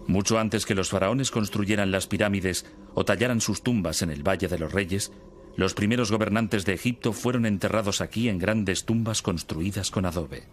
Mucho 0.08 0.40
antes 0.40 0.66
que 0.66 0.74
los 0.74 0.90
faraones 0.90 1.30
construyeran 1.30 1.92
las 1.92 2.08
pirámides 2.08 2.66
o 2.94 3.04
tallaran 3.04 3.40
sus 3.40 3.62
tumbas 3.62 4.02
en 4.02 4.10
el 4.10 4.26
Valle 4.26 4.48
de 4.48 4.58
los 4.58 4.72
Reyes, 4.72 5.12
los 5.56 5.74
primeros 5.74 6.10
gobernantes 6.10 6.64
de 6.64 6.74
Egipto 6.74 7.12
fueron 7.12 7.46
enterrados 7.46 8.00
aquí 8.00 8.28
en 8.28 8.38
grandes 8.38 8.84
tumbas 8.86 9.22
construidas 9.22 9.92
con 9.92 10.06
adobe. 10.06 10.48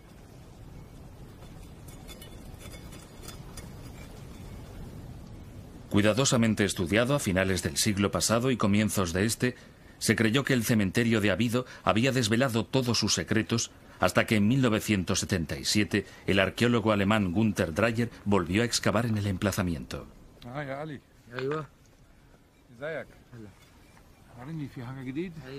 Cuidadosamente 5.98 6.64
estudiado 6.64 7.16
a 7.16 7.20
finales 7.20 7.64
del 7.64 7.76
siglo 7.76 8.12
pasado 8.12 8.52
y 8.52 8.56
comienzos 8.56 9.14
de 9.14 9.26
este, 9.26 9.56
se 9.98 10.16
creyó 10.16 10.43
que 10.43 10.54
el 10.54 10.64
cementerio 10.64 11.22
de 11.22 11.32
Abido 11.32 11.66
había 11.84 12.12
desvelado 12.12 12.68
todos 12.68 13.00
sus 13.00 13.16
secretos 13.16 13.72
hasta 14.00 14.28
que 14.28 14.36
en 14.36 14.48
1977 14.48 16.06
el 16.28 16.39
arqueólogo 16.39 16.91
alemán 16.91 17.32
Gunther 17.32 17.74
Dreyer 17.74 18.12
volvió 18.26 18.62
a 18.62 18.66
excavar 18.66 19.08
en 19.08 19.18
el 19.18 19.26
emplazamiento. 19.26 20.06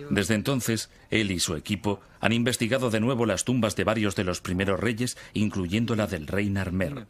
Desde 0.09 0.35
entonces, 0.37 0.89
él 1.11 1.33
y 1.33 1.41
su 1.41 1.57
equipo 1.57 2.01
han 2.21 2.33
investigado 2.33 2.91
de 2.91 3.01
nuevo 3.01 3.27
las 3.27 3.45
tumbas 3.45 3.75
de 3.75 3.83
varios 3.83 4.15
de 4.15 4.23
los 4.23 4.41
primeros 4.41 4.79
reyes, 4.79 5.19
incluyendo 5.33 5.97
la 5.97 6.07
del 6.07 6.29
rey 6.29 6.49
Narmer. 6.49 7.09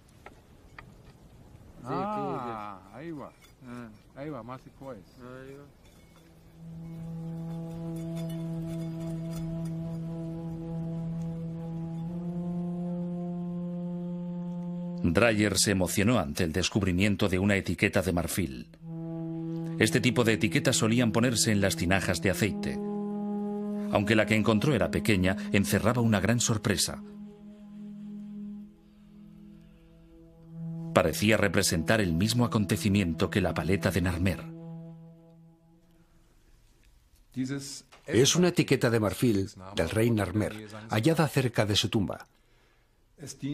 Dreyer 15.02 15.56
se 15.58 15.70
emocionó 15.70 16.18
ante 16.18 16.44
el 16.44 16.52
descubrimiento 16.52 17.28
de 17.28 17.38
una 17.38 17.56
etiqueta 17.56 18.02
de 18.02 18.12
marfil. 18.12 18.68
Este 19.78 20.00
tipo 20.00 20.24
de 20.24 20.32
etiquetas 20.32 20.76
solían 20.76 21.12
ponerse 21.12 21.52
en 21.52 21.60
las 21.60 21.76
tinajas 21.76 22.20
de 22.20 22.30
aceite. 22.30 22.78
Aunque 23.92 24.16
la 24.16 24.26
que 24.26 24.34
encontró 24.34 24.74
era 24.74 24.90
pequeña, 24.90 25.36
encerraba 25.52 26.02
una 26.02 26.20
gran 26.20 26.40
sorpresa. 26.40 27.00
Parecía 30.98 31.36
representar 31.36 32.00
el 32.00 32.12
mismo 32.12 32.44
acontecimiento 32.44 33.30
que 33.30 33.40
la 33.40 33.54
paleta 33.54 33.92
de 33.92 34.00
Narmer. 34.00 34.42
Es 38.04 38.34
una 38.34 38.48
etiqueta 38.48 38.90
de 38.90 38.98
marfil 38.98 39.48
del 39.76 39.90
rey 39.90 40.10
Narmer, 40.10 40.66
hallada 40.90 41.28
cerca 41.28 41.64
de 41.66 41.76
su 41.76 41.88
tumba. 41.88 42.26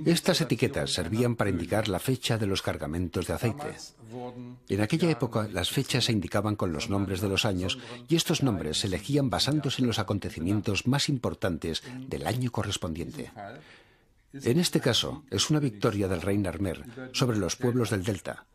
Estas 0.07 0.41
etiquetas 0.41 0.95
servían 0.95 1.37
para 1.37 1.51
indicar 1.51 1.89
la 1.89 1.99
fecha 1.99 2.39
de 2.39 2.47
los 2.47 2.63
cargamentos 2.63 3.27
de 3.27 3.35
aceite. 3.35 3.77
En 4.71 4.81
aquella 4.81 5.11
época 5.11 5.47
las 5.53 5.69
fechas 5.69 6.07
se 6.07 6.13
indicaban 6.13 6.57
con 6.57 6.73
los 6.73 6.89
nombres 6.89 7.21
de 7.21 7.29
los 7.29 7.45
años 7.45 7.79
y 8.09 8.17
estos 8.17 8.43
nombres 8.43 8.81
se 8.81 8.87
elegían 8.87 9.29
basándose 9.29 9.83
en 9.83 9.89
los 9.89 9.99
acontecimientos 9.99 10.87
más 10.87 11.11
importantes 11.11 11.83
del 12.09 12.27
año 12.27 12.51
correspondiente. 12.51 13.33
En 14.43 14.59
este 14.59 14.81
caso, 14.81 15.23
es 15.31 15.51
una 15.51 15.61
victoria 15.61 16.09
del 16.09 16.23
rey 16.23 16.39
Narmer 16.39 17.11
sobre 17.13 17.39
los 17.39 17.57
pueblos 17.57 17.91
del 17.91 18.03
delta. 18.03 18.47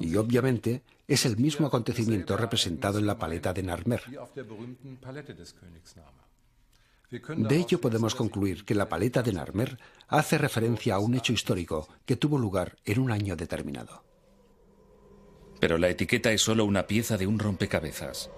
Y 0.00 0.16
obviamente 0.16 0.82
es 1.06 1.26
el 1.26 1.36
mismo 1.36 1.66
acontecimiento 1.66 2.36
representado 2.36 2.98
en 2.98 3.06
la 3.06 3.18
paleta 3.18 3.52
de 3.52 3.62
Narmer. 3.62 4.02
De 7.10 7.56
ello 7.56 7.80
podemos 7.80 8.14
concluir 8.14 8.64
que 8.64 8.74
la 8.74 8.88
paleta 8.88 9.22
de 9.22 9.32
Narmer 9.32 9.78
hace 10.08 10.38
referencia 10.38 10.94
a 10.94 10.98
un 10.98 11.14
hecho 11.14 11.34
histórico 11.34 11.88
que 12.06 12.16
tuvo 12.16 12.38
lugar 12.38 12.76
en 12.84 13.00
un 13.00 13.10
año 13.10 13.36
determinado. 13.36 14.04
Pero 15.60 15.76
la 15.76 15.90
etiqueta 15.90 16.32
es 16.32 16.40
solo 16.40 16.64
una 16.64 16.86
pieza 16.86 17.18
de 17.18 17.26
un 17.26 17.38
rompecabezas. 17.38 18.30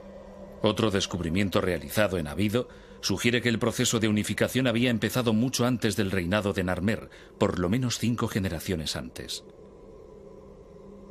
Otro 0.62 0.90
descubrimiento 0.90 1.60
realizado 1.60 2.18
en 2.18 2.26
Abido 2.26 2.68
sugiere 3.04 3.42
que 3.42 3.50
el 3.50 3.58
proceso 3.58 4.00
de 4.00 4.08
unificación 4.08 4.66
había 4.66 4.88
empezado 4.88 5.34
mucho 5.34 5.66
antes 5.66 5.94
del 5.94 6.10
reinado 6.10 6.54
de 6.54 6.64
Narmer, 6.64 7.10
por 7.38 7.58
lo 7.58 7.68
menos 7.68 7.98
cinco 7.98 8.28
generaciones 8.28 8.96
antes. 8.96 9.44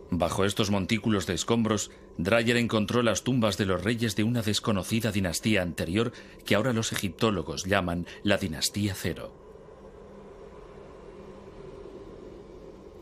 Bajo 0.09 0.43
estos 0.43 0.71
montículos 0.71 1.27
de 1.27 1.35
escombros, 1.35 1.91
Dreyer 2.17 2.57
encontró 2.57 3.03
las 3.03 3.23
tumbas 3.23 3.57
de 3.57 3.67
los 3.67 3.83
reyes 3.83 4.15
de 4.15 4.23
una 4.23 4.41
desconocida 4.41 5.11
dinastía 5.11 5.61
anterior 5.61 6.13
que 6.45 6.55
ahora 6.55 6.73
los 6.73 6.91
egiptólogos 6.91 7.65
llaman 7.65 8.07
la 8.23 8.37
dinastía 8.37 8.95
cero. 8.95 9.31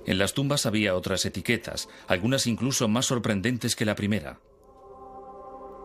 En 0.05 0.17
las 0.17 0.33
tumbas 0.33 0.65
había 0.65 0.95
otras 0.95 1.25
etiquetas, 1.25 1.87
algunas 2.07 2.45
incluso 2.45 2.89
más 2.89 3.05
sorprendentes 3.05 3.77
que 3.77 3.85
la 3.85 3.95
primera. 3.95 4.41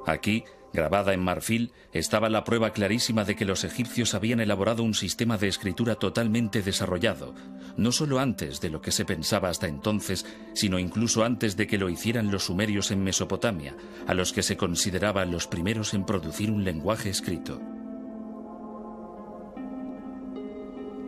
Aquí 0.06 0.44
Grabada 0.72 1.14
en 1.14 1.20
marfil 1.20 1.72
estaba 1.92 2.28
la 2.28 2.44
prueba 2.44 2.72
clarísima 2.72 3.24
de 3.24 3.34
que 3.34 3.44
los 3.44 3.64
egipcios 3.64 4.14
habían 4.14 4.40
elaborado 4.40 4.82
un 4.82 4.94
sistema 4.94 5.38
de 5.38 5.48
escritura 5.48 5.94
totalmente 5.94 6.62
desarrollado, 6.62 7.34
no 7.76 7.92
solo 7.92 8.18
antes 8.18 8.60
de 8.60 8.70
lo 8.70 8.82
que 8.82 8.92
se 8.92 9.04
pensaba 9.04 9.48
hasta 9.48 9.68
entonces, 9.68 10.26
sino 10.54 10.78
incluso 10.78 11.24
antes 11.24 11.56
de 11.56 11.66
que 11.66 11.78
lo 11.78 11.88
hicieran 11.88 12.30
los 12.30 12.44
sumerios 12.44 12.90
en 12.90 13.02
Mesopotamia, 13.02 13.74
a 14.06 14.14
los 14.14 14.32
que 14.32 14.42
se 14.42 14.56
consideraban 14.56 15.30
los 15.30 15.46
primeros 15.46 15.94
en 15.94 16.04
producir 16.04 16.50
un 16.50 16.64
lenguaje 16.64 17.08
escrito. 17.08 17.60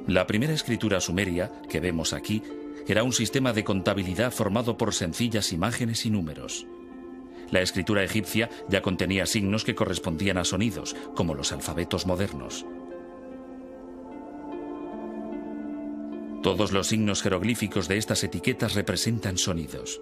La 0.07 0.27
primera 0.27 0.55
escritura 0.55 1.01
sumeria, 1.01 1.53
que 1.69 1.81
vemos 1.81 2.15
aquí, 2.15 2.43
era 2.87 3.03
un 3.03 3.13
sistema 3.13 3.53
de 3.53 3.65
contabilidad 3.65 4.33
formado 4.33 4.79
por 4.79 4.95
sencillas 4.95 5.53
imágenes 5.53 6.07
y 6.07 6.11
números. 6.11 6.67
La 7.51 7.61
escritura 7.61 8.03
egipcia 8.03 8.51
ya 8.69 8.83
contenía 8.83 9.27
signos 9.27 9.65
que 9.65 9.75
correspondían 9.75 10.39
a 10.39 10.45
sonidos, 10.45 10.95
como 11.15 11.35
los 11.35 11.53
alfabetos 11.53 12.07
modernos. 12.07 12.67
Todos 16.43 16.73
los 16.73 16.87
signos 16.87 17.23
jeroglíficos 17.23 17.89
de 17.89 17.97
estas 17.97 18.23
etiquetas 18.23 18.75
representan 18.75 19.39
sonidos. 19.39 20.01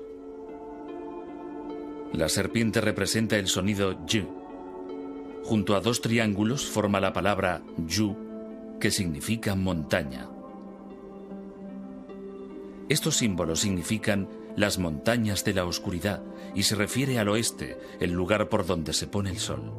La 2.13 2.29
serpiente 2.29 2.81
representa 2.81 3.37
el 3.37 3.47
sonido 3.47 3.93
y. 4.09 4.25
Junto 5.45 5.77
a 5.77 5.81
dos 5.81 6.01
triángulos 6.01 6.67
forma 6.67 7.01
la 7.01 7.13
palabra 7.13 7.63
yu, 7.87 8.17
que 8.81 8.91
significa 8.91 9.55
montaña. 9.55 10.29
Estos 12.89 13.17
símbolos 13.17 13.61
significan 13.61 14.29
las 14.57 14.79
montañas 14.79 15.45
de 15.45 15.55
la 15.55 15.65
oscuridad 15.65 16.23
y 16.55 16.65
se 16.65 16.75
refiere 16.75 17.19
al 17.19 17.29
oeste, 17.29 17.79
el 18.01 18.13
lugar 18.13 18.49
por 18.49 18.67
donde 18.67 18.93
se 18.93 19.07
pone 19.07 19.31
el 19.31 19.39
sol. 19.39 19.73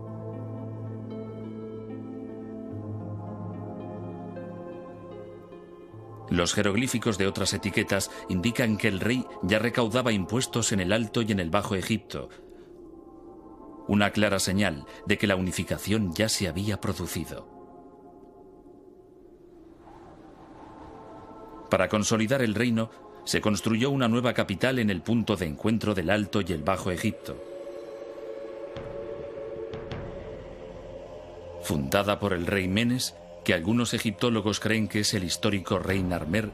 Los 6.29 6.53
jeroglíficos 6.53 7.17
de 7.17 7.25
otras 7.25 7.53
etiquetas 7.53 8.11
indican 8.29 8.77
que 8.77 8.89
el 8.89 8.99
rey 8.99 9.25
ya 9.43 9.59
recaudaba 9.59 10.11
impuestos 10.11 10.71
en 10.71 10.81
el 10.81 10.91
Alto 10.91 11.21
y 11.21 11.31
en 11.31 11.39
el 11.39 11.49
Bajo 11.49 11.75
Egipto, 11.75 12.29
una 13.87 14.11
clara 14.11 14.39
señal 14.39 14.85
de 15.05 15.17
que 15.17 15.27
la 15.27 15.37
unificación 15.37 16.13
ya 16.13 16.27
se 16.27 16.47
había 16.47 16.81
producido. 16.81 17.47
Para 21.69 21.87
consolidar 21.89 22.41
el 22.41 22.55
reino, 22.55 22.89
se 23.27 23.41
construyó 23.41 23.89
una 23.89 24.07
nueva 24.07 24.33
capital 24.33 24.79
en 24.79 24.89
el 24.89 25.01
punto 25.01 25.35
de 25.35 25.47
encuentro 25.47 25.93
del 25.93 26.09
Alto 26.09 26.39
y 26.39 26.53
el 26.53 26.63
Bajo 26.63 26.91
Egipto. 26.91 27.35
Fundada 31.61 32.21
por 32.21 32.31
el 32.31 32.47
rey 32.47 32.69
Menes, 32.69 33.15
que 33.43 33.53
algunos 33.53 33.93
egiptólogos 33.93 34.61
creen 34.61 34.87
que 34.87 35.01
es 35.01 35.13
el 35.13 35.25
histórico 35.25 35.77
rey 35.77 36.01
Narmer, 36.03 36.51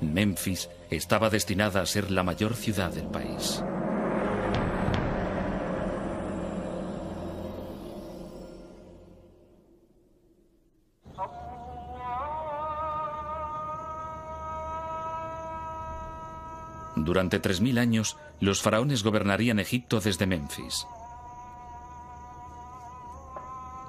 Memphis 0.00 0.70
estaba 0.90 1.28
destinada 1.28 1.80
a 1.80 1.86
ser 1.86 2.12
la 2.12 2.22
mayor 2.22 2.54
ciudad 2.54 2.92
del 2.92 3.08
país. 3.08 3.64
Durante 17.04 17.42
3.000 17.42 17.78
años, 17.78 18.16
los 18.40 18.62
faraones 18.62 19.02
gobernarían 19.02 19.58
Egipto 19.58 20.00
desde 20.00 20.26
Memphis. 20.26 20.86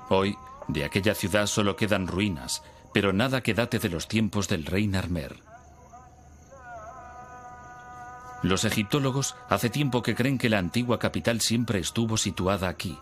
Hoy, 0.09 0.36
de 0.68 0.84
aquella 0.84 1.14
ciudad 1.14 1.45
solo 1.45 1.76
quedan 1.76 2.07
ruinas, 2.07 2.64
pero 2.91 3.14
nada 3.14 3.41
que 3.41 3.53
date 3.53 3.78
de 3.78 3.89
los 3.89 4.07
tiempos 4.07 4.47
del 4.47 4.66
rey 4.66 4.88
Narmer. 4.88 5.38
Los 8.41 8.66
egiptólogos 8.66 9.36
hace 9.47 9.70
tiempo 9.70 10.01
que 10.01 10.16
creen 10.16 10.38
que 10.38 10.49
la 10.49 10.57
antigua 10.57 10.99
capital 10.99 11.39
siempre 11.39 11.80
estuvo 11.80 12.18
situada 12.18 12.68
aquí. 12.68 12.97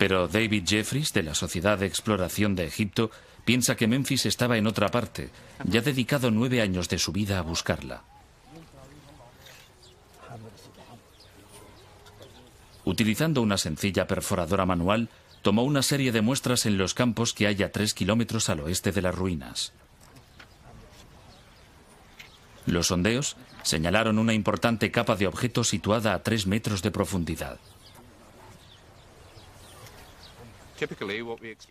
Pero 0.00 0.26
David 0.26 0.64
Jeffries, 0.66 1.12
de 1.12 1.22
la 1.22 1.34
Sociedad 1.34 1.78
de 1.78 1.86
Exploración 1.86 2.56
de 2.56 2.64
Egipto, 2.64 3.12
Piensa 3.44 3.76
que 3.76 3.86
Memphis 3.86 4.26
estaba 4.26 4.58
en 4.58 4.66
otra 4.66 4.88
parte 4.90 5.30
y 5.68 5.76
ha 5.76 5.80
dedicado 5.80 6.30
nueve 6.30 6.60
años 6.60 6.88
de 6.88 6.98
su 6.98 7.12
vida 7.12 7.38
a 7.38 7.42
buscarla. 7.42 8.04
Utilizando 12.84 13.42
una 13.42 13.58
sencilla 13.58 14.06
perforadora 14.06 14.66
manual, 14.66 15.08
tomó 15.42 15.62
una 15.62 15.82
serie 15.82 16.12
de 16.12 16.22
muestras 16.22 16.66
en 16.66 16.76
los 16.76 16.94
campos 16.94 17.32
que 17.32 17.46
hay 17.46 17.62
a 17.62 17.72
tres 17.72 17.94
kilómetros 17.94 18.48
al 18.48 18.60
oeste 18.60 18.92
de 18.92 19.02
las 19.02 19.14
ruinas. 19.14 19.72
Los 22.66 22.88
sondeos 22.88 23.36
señalaron 23.62 24.18
una 24.18 24.34
importante 24.34 24.90
capa 24.90 25.16
de 25.16 25.26
objetos 25.26 25.68
situada 25.68 26.14
a 26.14 26.22
tres 26.22 26.46
metros 26.46 26.82
de 26.82 26.90
profundidad. 26.90 27.58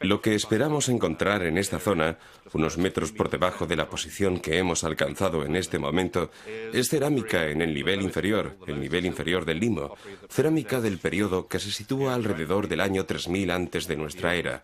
Lo 0.02 0.22
que 0.22 0.36
esperamos 0.36 0.90
encontrar 0.90 1.44
en 1.44 1.58
esta 1.58 1.80
zona, 1.80 2.18
unos 2.54 2.78
metros 2.78 3.12
por 3.12 3.30
debajo 3.30 3.66
de 3.66 3.76
la 3.76 3.90
posición 3.90 4.40
que 4.40 4.58
hemos 4.58 4.84
alcanzado 4.84 5.46
en 5.46 5.56
este 5.56 5.80
momento, 5.80 6.32
es 6.74 6.90
cerámica 6.90 7.48
en 7.48 7.62
el 7.62 7.74
nivel 7.74 8.02
inferior, 8.02 8.58
el 8.68 8.80
nivel 8.80 9.06
inferior 9.06 9.46
del 9.46 9.60
limo, 9.60 9.96
cerámica 10.30 10.82
del 10.82 10.98
periodo 10.98 11.48
que 11.48 11.60
se 11.60 11.72
sitúa 11.72 12.14
alrededor 12.14 12.68
del 12.68 12.82
año 12.82 13.06
3000 13.06 13.52
antes 13.52 13.88
de 13.88 13.98
nuestra 13.98 14.36
era, 14.36 14.62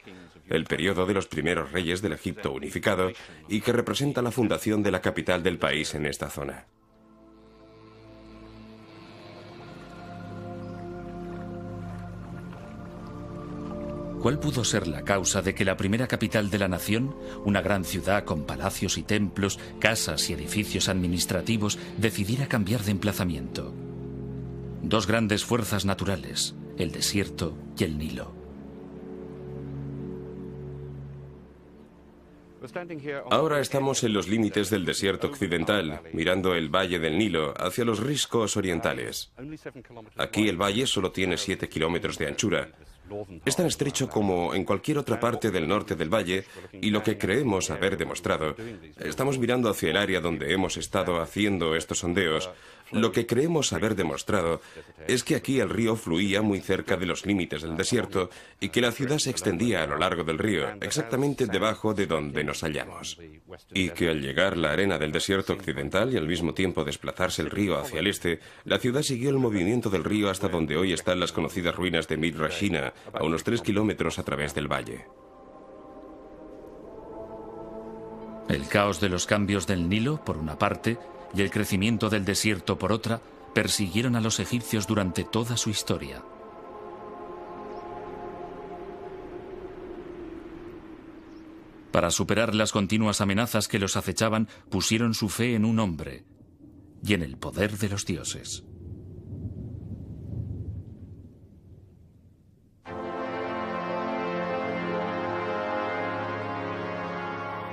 el 0.49 0.65
periodo 0.65 1.05
de 1.05 1.13
los 1.13 1.27
primeros 1.27 1.71
reyes 1.71 2.01
del 2.01 2.13
Egipto 2.13 2.51
unificado 2.51 3.11
y 3.47 3.61
que 3.61 3.71
representa 3.71 4.21
la 4.21 4.31
fundación 4.31 4.83
de 4.83 4.91
la 4.91 5.01
capital 5.01 5.43
del 5.43 5.57
país 5.57 5.95
en 5.95 6.05
esta 6.05 6.29
zona. 6.29 6.65
¿Cuál 14.21 14.39
pudo 14.39 14.63
ser 14.63 14.87
la 14.87 15.03
causa 15.03 15.41
de 15.41 15.53
que 15.53 15.65
la 15.65 15.77
primera 15.77 16.07
capital 16.07 16.49
de 16.49 16.57
la 16.57 16.67
nación, 16.67 17.15
una 17.45 17.61
gran 17.61 17.83
ciudad 17.83 18.23
con 18.23 18.45
palacios 18.45 18.97
y 18.97 19.03
templos, 19.03 19.59
casas 19.79 20.29
y 20.29 20.33
edificios 20.33 20.89
administrativos, 20.89 21.77
decidiera 21.97 22.47
cambiar 22.47 22.81
de 22.81 22.91
emplazamiento? 22.91 23.73
Dos 24.81 25.07
grandes 25.07 25.45
fuerzas 25.45 25.85
naturales, 25.85 26.55
el 26.77 26.91
desierto 26.91 27.57
y 27.77 27.83
el 27.83 27.97
Nilo. 27.97 28.45
Ahora 33.29 33.59
estamos 33.59 34.03
en 34.03 34.13
los 34.13 34.27
límites 34.27 34.69
del 34.69 34.85
desierto 34.85 35.27
occidental, 35.27 36.01
mirando 36.13 36.55
el 36.55 36.69
valle 36.69 36.99
del 36.99 37.17
Nilo 37.17 37.53
hacia 37.57 37.85
los 37.85 37.99
riscos 37.99 38.57
orientales. 38.57 39.31
Aquí 40.17 40.47
el 40.49 40.59
valle 40.59 40.87
solo 40.87 41.11
tiene 41.11 41.37
7 41.37 41.69
kilómetros 41.69 42.17
de 42.17 42.27
anchura. 42.27 42.69
Es 43.45 43.55
tan 43.55 43.67
estrecho 43.67 44.09
como 44.09 44.53
en 44.53 44.63
cualquier 44.63 44.97
otra 44.97 45.19
parte 45.19 45.51
del 45.51 45.67
norte 45.67 45.95
del 45.95 46.13
valle 46.13 46.45
y 46.73 46.89
lo 46.89 47.03
que 47.03 47.17
creemos 47.17 47.69
haber 47.69 47.97
demostrado, 47.97 48.55
estamos 48.99 49.37
mirando 49.37 49.69
hacia 49.69 49.89
el 49.89 49.97
área 49.97 50.21
donde 50.21 50.51
hemos 50.53 50.77
estado 50.77 51.21
haciendo 51.21 51.75
estos 51.75 51.99
sondeos, 51.99 52.49
lo 52.91 53.11
que 53.11 53.25
creemos 53.25 53.73
haber 53.73 53.95
demostrado 53.95 54.61
es 55.07 55.23
que 55.23 55.35
aquí 55.35 55.59
el 55.59 55.69
río 55.69 55.95
fluía 55.95 56.41
muy 56.41 56.59
cerca 56.59 56.97
de 56.97 57.05
los 57.05 57.25
límites 57.25 57.61
del 57.61 57.77
desierto 57.77 58.29
y 58.59 58.69
que 58.69 58.81
la 58.81 58.91
ciudad 58.91 59.17
se 59.17 59.29
extendía 59.29 59.83
a 59.83 59.87
lo 59.87 59.97
largo 59.97 60.23
del 60.23 60.37
río, 60.37 60.67
exactamente 60.81 61.47
debajo 61.47 61.93
de 61.93 62.07
donde 62.07 62.43
nos 62.43 62.61
hallamos. 62.61 63.19
Y 63.73 63.89
que 63.89 64.09
al 64.09 64.21
llegar 64.21 64.57
la 64.57 64.71
arena 64.71 64.97
del 64.97 65.11
desierto 65.11 65.53
occidental 65.53 66.13
y 66.13 66.17
al 66.17 66.27
mismo 66.27 66.53
tiempo 66.53 66.83
desplazarse 66.83 67.41
el 67.41 67.51
río 67.51 67.77
hacia 67.77 67.99
el 67.99 68.07
este, 68.07 68.39
la 68.63 68.79
ciudad 68.79 69.01
siguió 69.01 69.29
el 69.29 69.37
movimiento 69.37 69.89
del 69.89 70.03
río 70.03 70.29
hasta 70.29 70.47
donde 70.47 70.77
hoy 70.77 70.93
están 70.93 71.19
las 71.19 71.31
conocidas 71.31 71.75
ruinas 71.75 72.07
de 72.07 72.17
Midrashina, 72.17 72.93
a 73.13 73.23
unos 73.23 73.43
tres 73.43 73.61
kilómetros 73.61 74.19
a 74.19 74.23
través 74.23 74.53
del 74.53 74.71
valle. 74.71 75.05
El 78.47 78.67
caos 78.67 79.01
de 79.01 79.09
los 79.09 79.25
cambios 79.25 79.65
del 79.65 79.89
Nilo, 79.89 80.23
por 80.23 80.37
una 80.37 80.59
parte, 80.59 80.97
y 81.35 81.41
el 81.41 81.51
crecimiento 81.51 82.09
del 82.09 82.25
desierto 82.25 82.77
por 82.77 82.91
otra, 82.91 83.21
persiguieron 83.53 84.15
a 84.15 84.21
los 84.21 84.39
egipcios 84.39 84.87
durante 84.87 85.23
toda 85.23 85.57
su 85.57 85.69
historia. 85.69 86.23
Para 91.91 92.11
superar 92.11 92.53
las 92.53 92.71
continuas 92.71 93.21
amenazas 93.21 93.67
que 93.67 93.79
los 93.79 93.95
acechaban, 93.95 94.49
pusieron 94.69 95.13
su 95.13 95.29
fe 95.29 95.55
en 95.55 95.63
un 95.63 95.79
hombre 95.79 96.25
y 97.01 97.13
en 97.13 97.23
el 97.23 97.37
poder 97.37 97.77
de 97.77 97.89
los 97.89 98.05
dioses. 98.05 98.63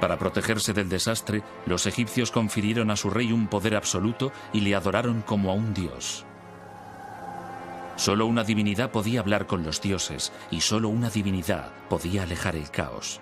Para 0.03 0.19
protegerse 0.19 0.73
del 0.73 0.89
desastre, 0.89 1.45
los 1.65 1.87
egipcios 1.87 2.33
confirieron 2.33 2.91
a 2.91 2.97
su 2.97 3.09
rey 3.09 3.31
un 3.31 3.47
poder 3.47 3.77
absoluto 3.77 4.33
y 4.53 4.61
le 4.63 4.75
adoraron 4.75 5.23
como 5.23 5.53
a 5.53 5.55
un 5.55 5.75
dios. 5.75 6.25
Solo 7.95 8.27
una 8.27 8.43
divinidad 8.43 8.91
podía 8.91 9.21
hablar 9.21 9.47
con 9.47 9.63
los 9.63 9.81
dioses 9.81 10.33
y 10.51 10.63
solo 10.63 10.89
una 10.89 11.09
divinidad 11.09 11.71
podía 11.89 12.25
alejar 12.25 12.57
el 12.57 12.69
caos. 12.69 13.21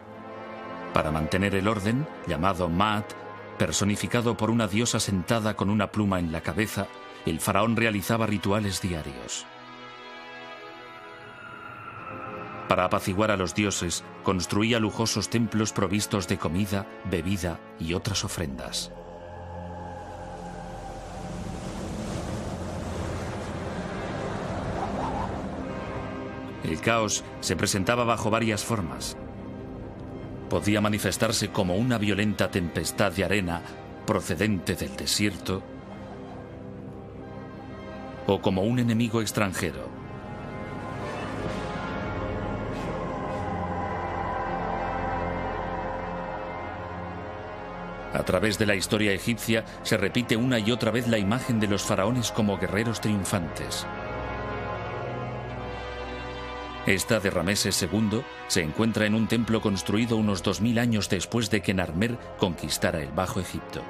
Para 0.95 1.11
mantener 1.11 1.55
el 1.55 1.68
orden, 1.68 2.09
llamado 2.26 2.70
Maat, 2.70 3.12
personificado 3.59 4.39
por 4.39 4.49
una 4.49 4.66
diosa 4.66 5.01
sentada 5.01 5.57
con 5.57 5.68
una 5.68 5.93
pluma 5.93 6.18
en 6.18 6.33
la 6.33 6.41
cabeza, 6.41 6.87
el 7.26 7.41
faraón 7.41 7.76
realizaba 7.76 8.24
rituales 8.24 8.81
diarios. 8.81 9.45
Para 12.71 12.85
apaciguar 12.85 13.33
a 13.33 13.37
los 13.37 13.53
dioses, 13.53 14.05
construía 14.23 14.79
lujosos 14.79 15.29
templos 15.29 15.73
provistos 15.73 16.29
de 16.29 16.39
comida, 16.39 16.87
bebida 17.11 17.59
y 17.81 17.95
otras 17.95 18.25
ofrendas. 18.25 18.93
El 26.62 26.81
caos 26.81 27.25
se 27.41 27.57
presentaba 27.57 28.05
bajo 28.05 28.31
varias 28.31 28.64
formas. 28.64 29.16
Podía 30.49 30.81
manifestarse 30.81 31.51
como 31.51 31.75
una 31.75 31.99
violenta 31.99 32.53
tempestad 32.53 33.11
de 33.11 33.25
arena 33.25 33.62
procedente 34.07 34.77
del 34.77 34.95
desierto 34.95 35.61
o 38.29 38.41
como 38.41 38.62
un 38.62 38.79
enemigo 38.79 39.21
extranjero 39.21 39.99
A 48.12 48.24
través 48.24 48.58
de 48.58 48.66
la 48.66 48.74
historia 48.74 49.12
egipcia 49.12 49.64
se 49.82 49.96
repite 49.96 50.36
una 50.36 50.58
y 50.58 50.72
otra 50.72 50.90
vez 50.90 51.06
la 51.06 51.18
imagen 51.18 51.61
de 51.61 51.68
los 51.68 51.82
faraones 51.82 52.32
como 52.32 52.58
guerreros 52.58 53.00
triunfantes. 53.00 53.86
Esta 56.86 57.20
de 57.20 57.30
Rameses 57.30 57.80
II 57.82 58.22
se 58.48 58.62
encuentra 58.62 59.06
en 59.06 59.14
un 59.14 59.28
templo 59.28 59.61
construido 59.61 60.16
unos 60.16 60.42
2000 60.42 60.78
años 60.78 61.08
después 61.08 61.50
de 61.50 61.61
que 61.61 61.74
Narmer 61.74 62.18
conquistara 62.38 63.00
el 63.00 63.12
Bajo 63.12 63.38
Egipto. 63.38 63.82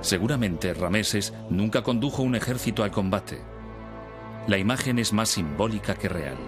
Seguramente 0.00 0.72
Rameses 0.72 1.34
nunca 1.50 1.82
condujo 1.82 2.22
un 2.22 2.34
ejército 2.36 2.82
al 2.84 2.90
combate 2.90 3.51
la 4.46 4.58
imagen 4.58 4.98
es 4.98 5.12
más 5.12 5.30
simbólica 5.30 5.94
que 5.94 6.08
real. 6.08 6.38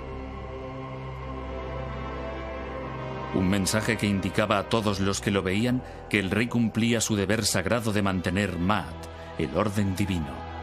Un 3.35 3.49
mensaje 3.49 3.97
que 3.97 4.07
indicaba 4.07 4.59
a 4.59 4.69
todos 4.69 5.01
los 5.01 5.21
que 5.21 5.31
lo 5.31 5.43
veían 5.43 5.83
que 6.09 6.21
el 6.21 6.31
rey 6.31 6.47
cumplía 6.47 7.01
su 7.01 7.17
deber 7.17 7.45
sagrado 7.45 7.93
de 7.93 8.03
mantener 8.03 8.59
Maat, 8.59 8.95
el 9.39 9.57
orden 9.57 9.97
divino. 9.97 10.55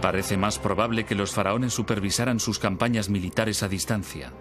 Parece 0.00 0.36
más 0.36 0.58
probable 0.58 1.04
que 1.04 1.14
los 1.14 1.32
faraones 1.32 1.74
supervisaran 1.74 2.40
sus 2.40 2.58
campañas 2.58 3.10
militares 3.10 3.62
a 3.62 3.68
distancia. 3.68 4.32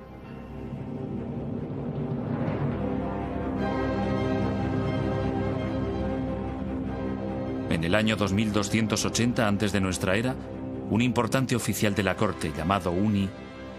El 7.87 7.95
año 7.95 8.17
2280 8.17 9.47
antes 9.47 9.71
de 9.71 9.79
nuestra 9.79 10.17
era, 10.17 10.35
un 10.89 11.01
importante 11.01 11.55
oficial 11.55 11.95
de 11.95 12.03
la 12.03 12.17
corte 12.17 12.51
llamado 12.55 12.91
Uni 12.91 13.29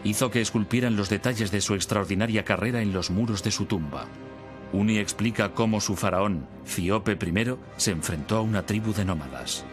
hizo 0.03 0.31
que 0.31 0.41
esculpieran 0.41 0.97
los 0.97 1.11
detalles 1.11 1.51
de 1.51 1.61
su 1.61 1.75
extraordinaria 1.75 2.43
carrera 2.43 2.81
en 2.81 2.95
los 2.95 3.11
muros 3.11 3.43
de 3.43 3.51
su 3.51 3.67
tumba. 3.67 4.07
Uni 4.73 4.97
explica 4.97 5.53
cómo 5.53 5.83
su 5.83 5.95
faraón, 5.95 6.47
Ciope 6.67 7.19
I, 7.21 7.57
se 7.77 7.91
enfrentó 7.91 8.39
a 8.39 8.41
una 8.41 8.65
tribu 8.65 8.95
de 8.95 9.05
nómadas. 9.05 9.67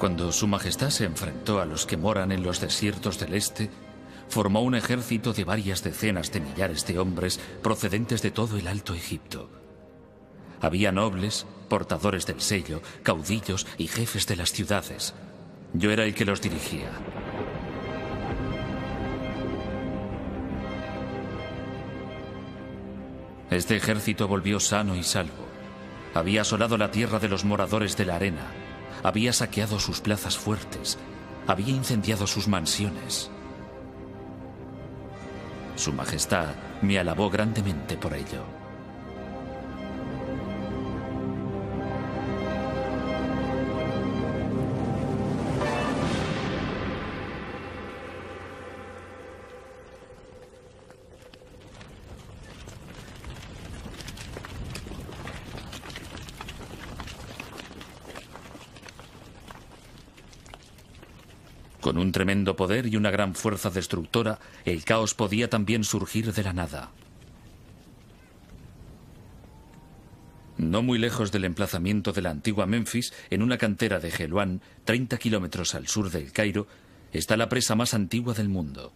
Cuando 0.00 0.32
Su 0.32 0.48
Majestad 0.48 0.90
se 0.90 1.04
enfrentó 1.04 1.60
a 1.60 1.64
los 1.64 1.86
que 1.86 1.96
moran 1.96 2.32
en 2.32 2.42
los 2.42 2.60
desiertos 2.60 3.20
del 3.20 3.34
este, 3.34 3.70
formó 4.28 4.62
un 4.62 4.74
ejército 4.74 5.32
de 5.32 5.44
varias 5.44 5.84
decenas 5.84 6.32
de 6.32 6.40
millares 6.40 6.84
de 6.88 6.98
hombres 6.98 7.38
procedentes 7.62 8.20
de 8.20 8.32
todo 8.32 8.56
el 8.56 8.66
Alto 8.66 8.94
Egipto. 8.94 9.65
Había 10.60 10.92
nobles, 10.92 11.46
portadores 11.68 12.26
del 12.26 12.40
sello, 12.40 12.80
caudillos 13.02 13.66
y 13.78 13.88
jefes 13.88 14.26
de 14.26 14.36
las 14.36 14.52
ciudades. 14.52 15.14
Yo 15.72 15.90
era 15.90 16.04
el 16.04 16.14
que 16.14 16.24
los 16.24 16.40
dirigía. 16.40 16.90
Este 23.50 23.76
ejército 23.76 24.26
volvió 24.26 24.58
sano 24.58 24.96
y 24.96 25.02
salvo. 25.02 25.46
Había 26.14 26.40
asolado 26.40 26.78
la 26.78 26.90
tierra 26.90 27.18
de 27.18 27.28
los 27.28 27.44
moradores 27.44 27.96
de 27.96 28.06
la 28.06 28.16
arena. 28.16 28.46
Había 29.02 29.32
saqueado 29.32 29.78
sus 29.78 30.00
plazas 30.00 30.36
fuertes. 30.36 30.98
Había 31.46 31.68
incendiado 31.68 32.26
sus 32.26 32.48
mansiones. 32.48 33.30
Su 35.76 35.92
Majestad 35.92 36.54
me 36.82 36.98
alabó 36.98 37.30
grandemente 37.30 37.96
por 37.96 38.14
ello. 38.14 38.55
Tremendo 62.16 62.56
poder 62.56 62.86
y 62.86 62.96
una 62.96 63.10
gran 63.10 63.34
fuerza 63.34 63.68
destructora, 63.68 64.38
el 64.64 64.84
caos 64.84 65.12
podía 65.12 65.50
también 65.50 65.84
surgir 65.84 66.32
de 66.32 66.42
la 66.42 66.54
nada. 66.54 66.90
No 70.56 70.80
muy 70.80 70.98
lejos 70.98 71.30
del 71.30 71.44
emplazamiento 71.44 72.14
de 72.14 72.22
la 72.22 72.30
antigua 72.30 72.64
Memphis, 72.64 73.12
en 73.28 73.42
una 73.42 73.58
cantera 73.58 74.00
de 74.00 74.10
Geluán, 74.10 74.62
30 74.86 75.18
kilómetros 75.18 75.74
al 75.74 75.88
sur 75.88 76.10
del 76.10 76.32
Cairo, 76.32 76.66
está 77.12 77.36
la 77.36 77.50
presa 77.50 77.74
más 77.74 77.92
antigua 77.92 78.32
del 78.32 78.48
mundo. 78.48 78.94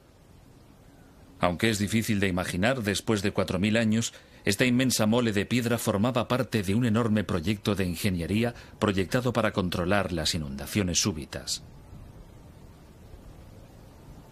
Aunque 1.41 1.69
es 1.69 1.79
difícil 1.79 2.21
de 2.21 2.29
imaginar, 2.29 2.83
después 2.83 3.21
de 3.21 3.35
4.000 3.35 3.79
años, 3.79 4.15
esta 4.47 4.65
inmensa 4.65 5.05
mole 5.05 5.33
de 5.33 5.45
piedra 5.45 5.77
formaba 5.77 6.27
parte 6.27 6.63
de 6.63 6.75
un 6.75 6.87
enorme 6.87 7.23
proyecto 7.25 7.75
de 7.75 7.85
ingeniería 7.85 8.55
proyectado 8.79 9.35
para 9.35 9.53
controlar 9.53 10.11
las 10.11 10.35
inundaciones 10.35 11.03
súbitas. 11.03 11.63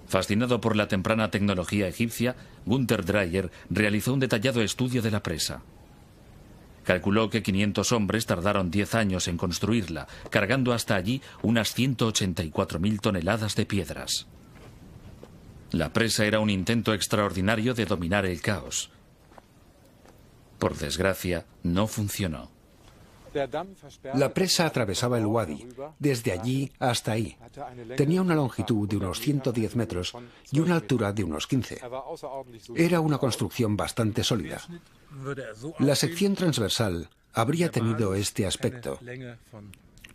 Fascinado 0.09 0.61
por 0.61 0.75
la 0.75 0.89
temprana 0.89 1.31
tecnología 1.31 1.87
egipcia, 1.87 2.35
Gunther 2.65 3.05
Dreyer 3.05 3.51
realizó 3.69 4.15
un 4.15 4.21
detallado 4.21 4.63
estudio 4.63 5.03
de 5.03 5.11
la 5.11 5.23
presa. 5.23 5.63
Calculó 6.85 7.29
que 7.29 7.43
500 7.43 7.93
hombres 7.93 8.25
tardaron 8.25 8.71
10 8.71 8.95
años 8.95 9.29
en 9.29 9.37
construirla, 9.37 10.09
cargando 10.31 10.73
hasta 10.73 10.97
allí 10.97 11.21
unas 11.43 11.77
184.000 11.77 13.01
toneladas 13.01 13.55
de 13.55 13.67
piedras. 13.67 14.27
La 15.71 15.93
presa 15.93 16.25
era 16.25 16.41
un 16.41 16.49
intento 16.49 16.95
extraordinario 16.95 17.75
de 17.75 17.85
dominar 17.85 18.25
el 18.25 18.41
caos. 18.41 18.91
Por 20.59 20.79
desgracia, 20.79 21.45
no 21.63 21.87
funcionó. 21.87 22.58
La 24.15 24.33
presa 24.33 24.67
atravesaba 24.67 25.19
el 25.19 25.27
Wadi, 25.27 25.67
desde 25.99 26.33
allí 26.33 26.71
hasta 26.79 27.13
ahí. 27.13 27.37
Tenía 27.97 28.23
una 28.23 28.35
longitud 28.35 28.89
de 28.89 28.97
unos 28.97 29.21
110 29.21 29.77
metros 29.77 30.15
y 30.51 30.61
una 30.61 30.75
altura 30.75 31.13
de 31.13 31.25
unos 31.25 31.47
15. 31.47 31.81
Era 32.75 33.01
una 33.01 33.19
construcción 33.19 33.77
bastante 33.77 34.25
sólida. 34.25 34.61
La 35.79 35.95
sección 35.95 36.35
transversal 36.35 37.09
habría 37.33 37.71
tenido 37.71 38.15
este 38.15 38.47
aspecto. 38.47 38.99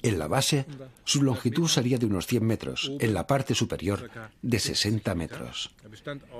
En 0.04 0.20
la 0.20 0.28
base, 0.28 0.66
su 1.06 1.24
longitud 1.24 1.70
sería 1.70 1.98
de 1.98 2.06
unos 2.06 2.28
100 2.28 2.46
metros, 2.46 2.92
en 3.00 3.14
la 3.14 3.26
parte 3.26 3.56
superior 3.56 4.10
de 4.42 4.60
60 4.60 5.16
metros. 5.16 5.72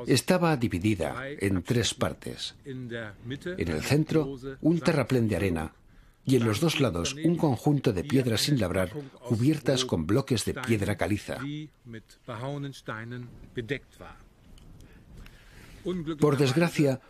Estaba 0.06 0.58
dividida 0.58 1.16
en 1.40 1.64
tres 1.64 1.94
partes. 1.94 2.56
En 2.66 3.70
el 3.70 3.82
centro, 3.84 4.38
un 4.62 4.80
terraplén 4.82 5.30
de 5.30 5.38
arena 5.38 5.72
y 6.26 6.36
en 6.36 6.46
los 6.46 6.60
dos 6.60 6.80
lados 6.80 7.16
un 7.24 7.36
conjunto 7.36 7.94
de 7.94 8.04
piedras 8.04 8.42
sin 8.42 8.60
labrar 8.60 8.92
cubiertas 9.20 9.86
con 9.86 10.06
bloques 10.06 10.46
de 10.46 10.54
piedra 10.54 10.96
caliza. 10.96 11.40
Por 16.20 16.38
desgracia, 16.38 17.02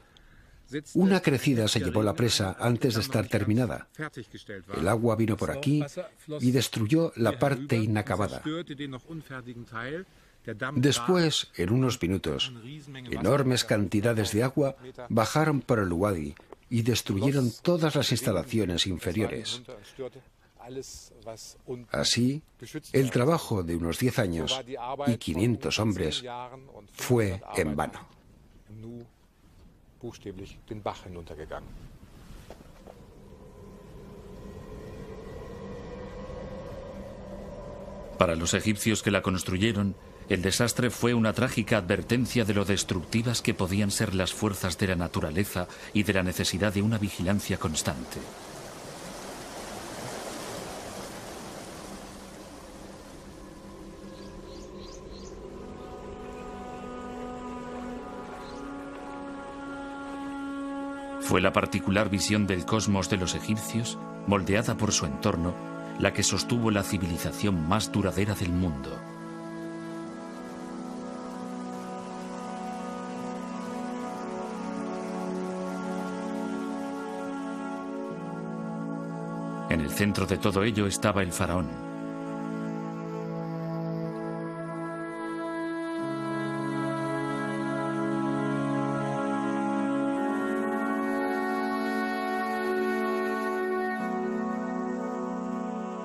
una 0.95 1.21
crecida 1.21 1.67
se 1.67 1.79
llevó 1.79 2.01
la 2.01 2.15
presa 2.15 2.55
antes 2.59 2.95
de 2.95 3.01
estar 3.01 3.27
terminada. 3.27 3.87
El 4.75 4.87
agua 4.87 5.15
vino 5.15 5.37
por 5.37 5.51
aquí 5.51 5.83
y 6.39 6.51
destruyó 6.51 7.13
la 7.15 7.37
parte 7.37 7.77
inacabada. 7.77 8.41
Después, 10.75 11.51
en 11.55 11.71
unos 11.71 12.01
minutos, 12.01 12.51
enormes 13.11 13.63
cantidades 13.63 14.31
de 14.33 14.43
agua 14.43 14.75
bajaron 15.09 15.61
por 15.61 15.79
el 15.79 15.93
Wadi 15.93 16.35
y 16.73 16.81
destruyeron 16.81 17.51
todas 17.61 17.93
las 17.93 18.11
instalaciones 18.11 18.87
inferiores. 18.87 19.61
Así, 21.91 22.41
el 22.93 23.11
trabajo 23.11 23.61
de 23.61 23.75
unos 23.75 23.99
10 23.99 24.17
años 24.17 24.59
y 25.05 25.17
500 25.17 25.79
hombres 25.79 26.23
fue 26.91 27.43
en 27.55 27.75
vano. 27.75 27.99
Para 38.17 38.35
los 38.35 38.55
egipcios 38.55 39.03
que 39.03 39.11
la 39.11 39.21
construyeron, 39.21 39.95
el 40.29 40.41
desastre 40.41 40.89
fue 40.89 41.13
una 41.13 41.33
trágica 41.33 41.77
advertencia 41.77 42.45
de 42.45 42.53
lo 42.53 42.65
destructivas 42.65 43.41
que 43.41 43.53
podían 43.53 43.91
ser 43.91 44.15
las 44.15 44.33
fuerzas 44.33 44.77
de 44.77 44.87
la 44.87 44.95
naturaleza 44.95 45.67
y 45.93 46.03
de 46.03 46.13
la 46.13 46.23
necesidad 46.23 46.73
de 46.73 46.81
una 46.81 46.97
vigilancia 46.97 47.57
constante. 47.57 48.19
Fue 61.21 61.41
la 61.41 61.53
particular 61.53 62.09
visión 62.09 62.45
del 62.47 62.65
cosmos 62.65 63.09
de 63.09 63.17
los 63.17 63.33
egipcios, 63.33 63.97
moldeada 64.27 64.77
por 64.77 64.91
su 64.91 65.05
entorno, 65.05 65.55
la 65.97 66.13
que 66.13 66.21
sostuvo 66.21 66.69
la 66.69 66.83
civilización 66.83 67.67
más 67.67 67.91
duradera 67.91 68.35
del 68.35 68.51
mundo. 68.51 69.12
Centro 79.93 80.25
de 80.25 80.37
todo 80.37 80.63
ello 80.63 80.87
estaba 80.87 81.21
el 81.21 81.31
faraón. 81.31 81.93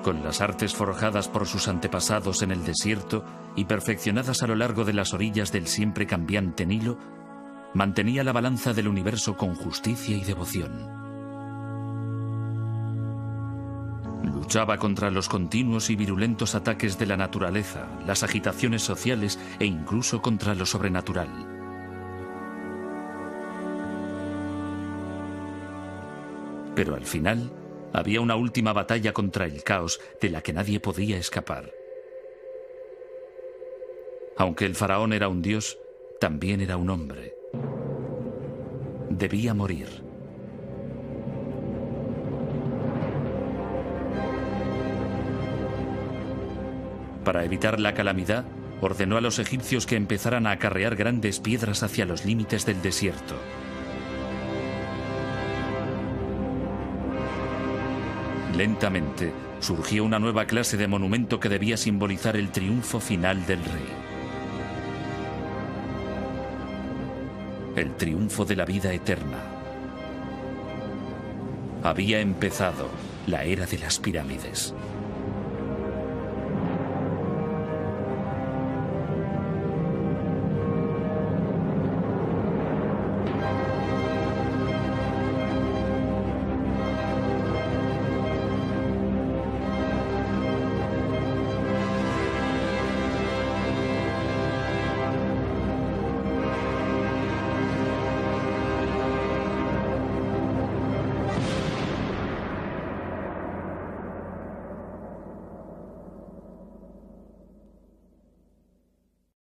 Con 0.03 0.23
las 0.23 0.41
artes 0.41 0.73
forjadas 0.73 1.27
por 1.27 1.45
sus 1.45 1.67
antepasados 1.67 2.41
en 2.41 2.51
el 2.51 2.63
desierto 2.63 3.23
y 3.55 3.65
perfeccionadas 3.65 4.41
a 4.41 4.47
lo 4.47 4.55
largo 4.55 4.85
de 4.85 4.93
las 4.93 5.13
orillas 5.13 5.51
del 5.51 5.67
siempre 5.67 6.07
cambiante 6.07 6.65
Nilo, 6.65 6.97
mantenía 7.73 8.23
la 8.23 8.31
balanza 8.31 8.73
del 8.73 8.87
universo 8.87 9.35
con 9.37 9.53
justicia 9.55 10.15
y 10.15 10.23
devoción. 10.23 10.98
Luchaba 14.23 14.77
contra 14.77 15.09
los 15.11 15.29
continuos 15.29 15.89
y 15.89 15.95
virulentos 15.95 16.55
ataques 16.55 16.99
de 16.99 17.05
la 17.05 17.17
naturaleza, 17.17 17.87
las 18.05 18.23
agitaciones 18.23 18.81
sociales 18.81 19.39
e 19.59 19.65
incluso 19.65 20.21
contra 20.21 20.55
lo 20.55 20.65
sobrenatural. 20.65 21.29
Pero 26.75 26.95
al 26.95 27.05
final 27.05 27.51
había 27.93 28.21
una 28.21 28.35
última 28.35 28.73
batalla 28.73 29.13
contra 29.13 29.45
el 29.45 29.63
caos 29.63 29.99
de 30.21 30.29
la 30.29 30.41
que 30.41 30.53
nadie 30.53 30.79
podía 30.79 31.17
escapar. 31.17 31.71
Aunque 34.37 34.65
el 34.65 34.75
faraón 34.75 35.11
era 35.13 35.27
un 35.27 35.41
dios, 35.41 35.77
también 36.19 36.61
era 36.61 36.77
un 36.77 36.89
hombre. 36.89 37.35
Debía 39.09 39.53
morir. 39.53 40.08
Para 47.29 47.45
evitar 47.45 47.79
la 47.79 47.93
calamidad, 47.93 48.43
ordenó 48.81 49.15
a 49.15 49.21
los 49.21 49.37
egipcios 49.37 49.85
que 49.85 49.95
empezaran 49.95 50.47
a 50.47 50.51
acarrear 50.53 50.95
grandes 50.95 51.39
piedras 51.39 51.83
hacia 51.83 52.07
los 52.07 52.25
límites 52.25 52.65
del 52.65 52.81
desierto. 52.81 53.35
Lentamente 58.57 59.31
surgió 59.59 60.05
una 60.05 60.17
nueva 60.17 60.45
clase 60.45 60.75
de 60.75 60.87
monumento 60.87 61.39
que 61.39 61.49
debía 61.49 61.77
simbolizar 61.77 62.35
el 62.35 62.49
triunfo 62.49 62.99
final 62.99 63.45
del 63.45 63.63
rey. 63.63 63.89
El 67.75 67.95
triunfo 67.95 68.43
de 68.43 68.55
la 68.55 68.65
vida 68.65 68.91
eterna. 68.91 69.37
Había 71.83 72.21
empezado 72.21 72.89
la 73.27 73.43
era 73.43 73.67
de 73.67 73.77
las 73.77 73.99
pirámides. 73.99 74.73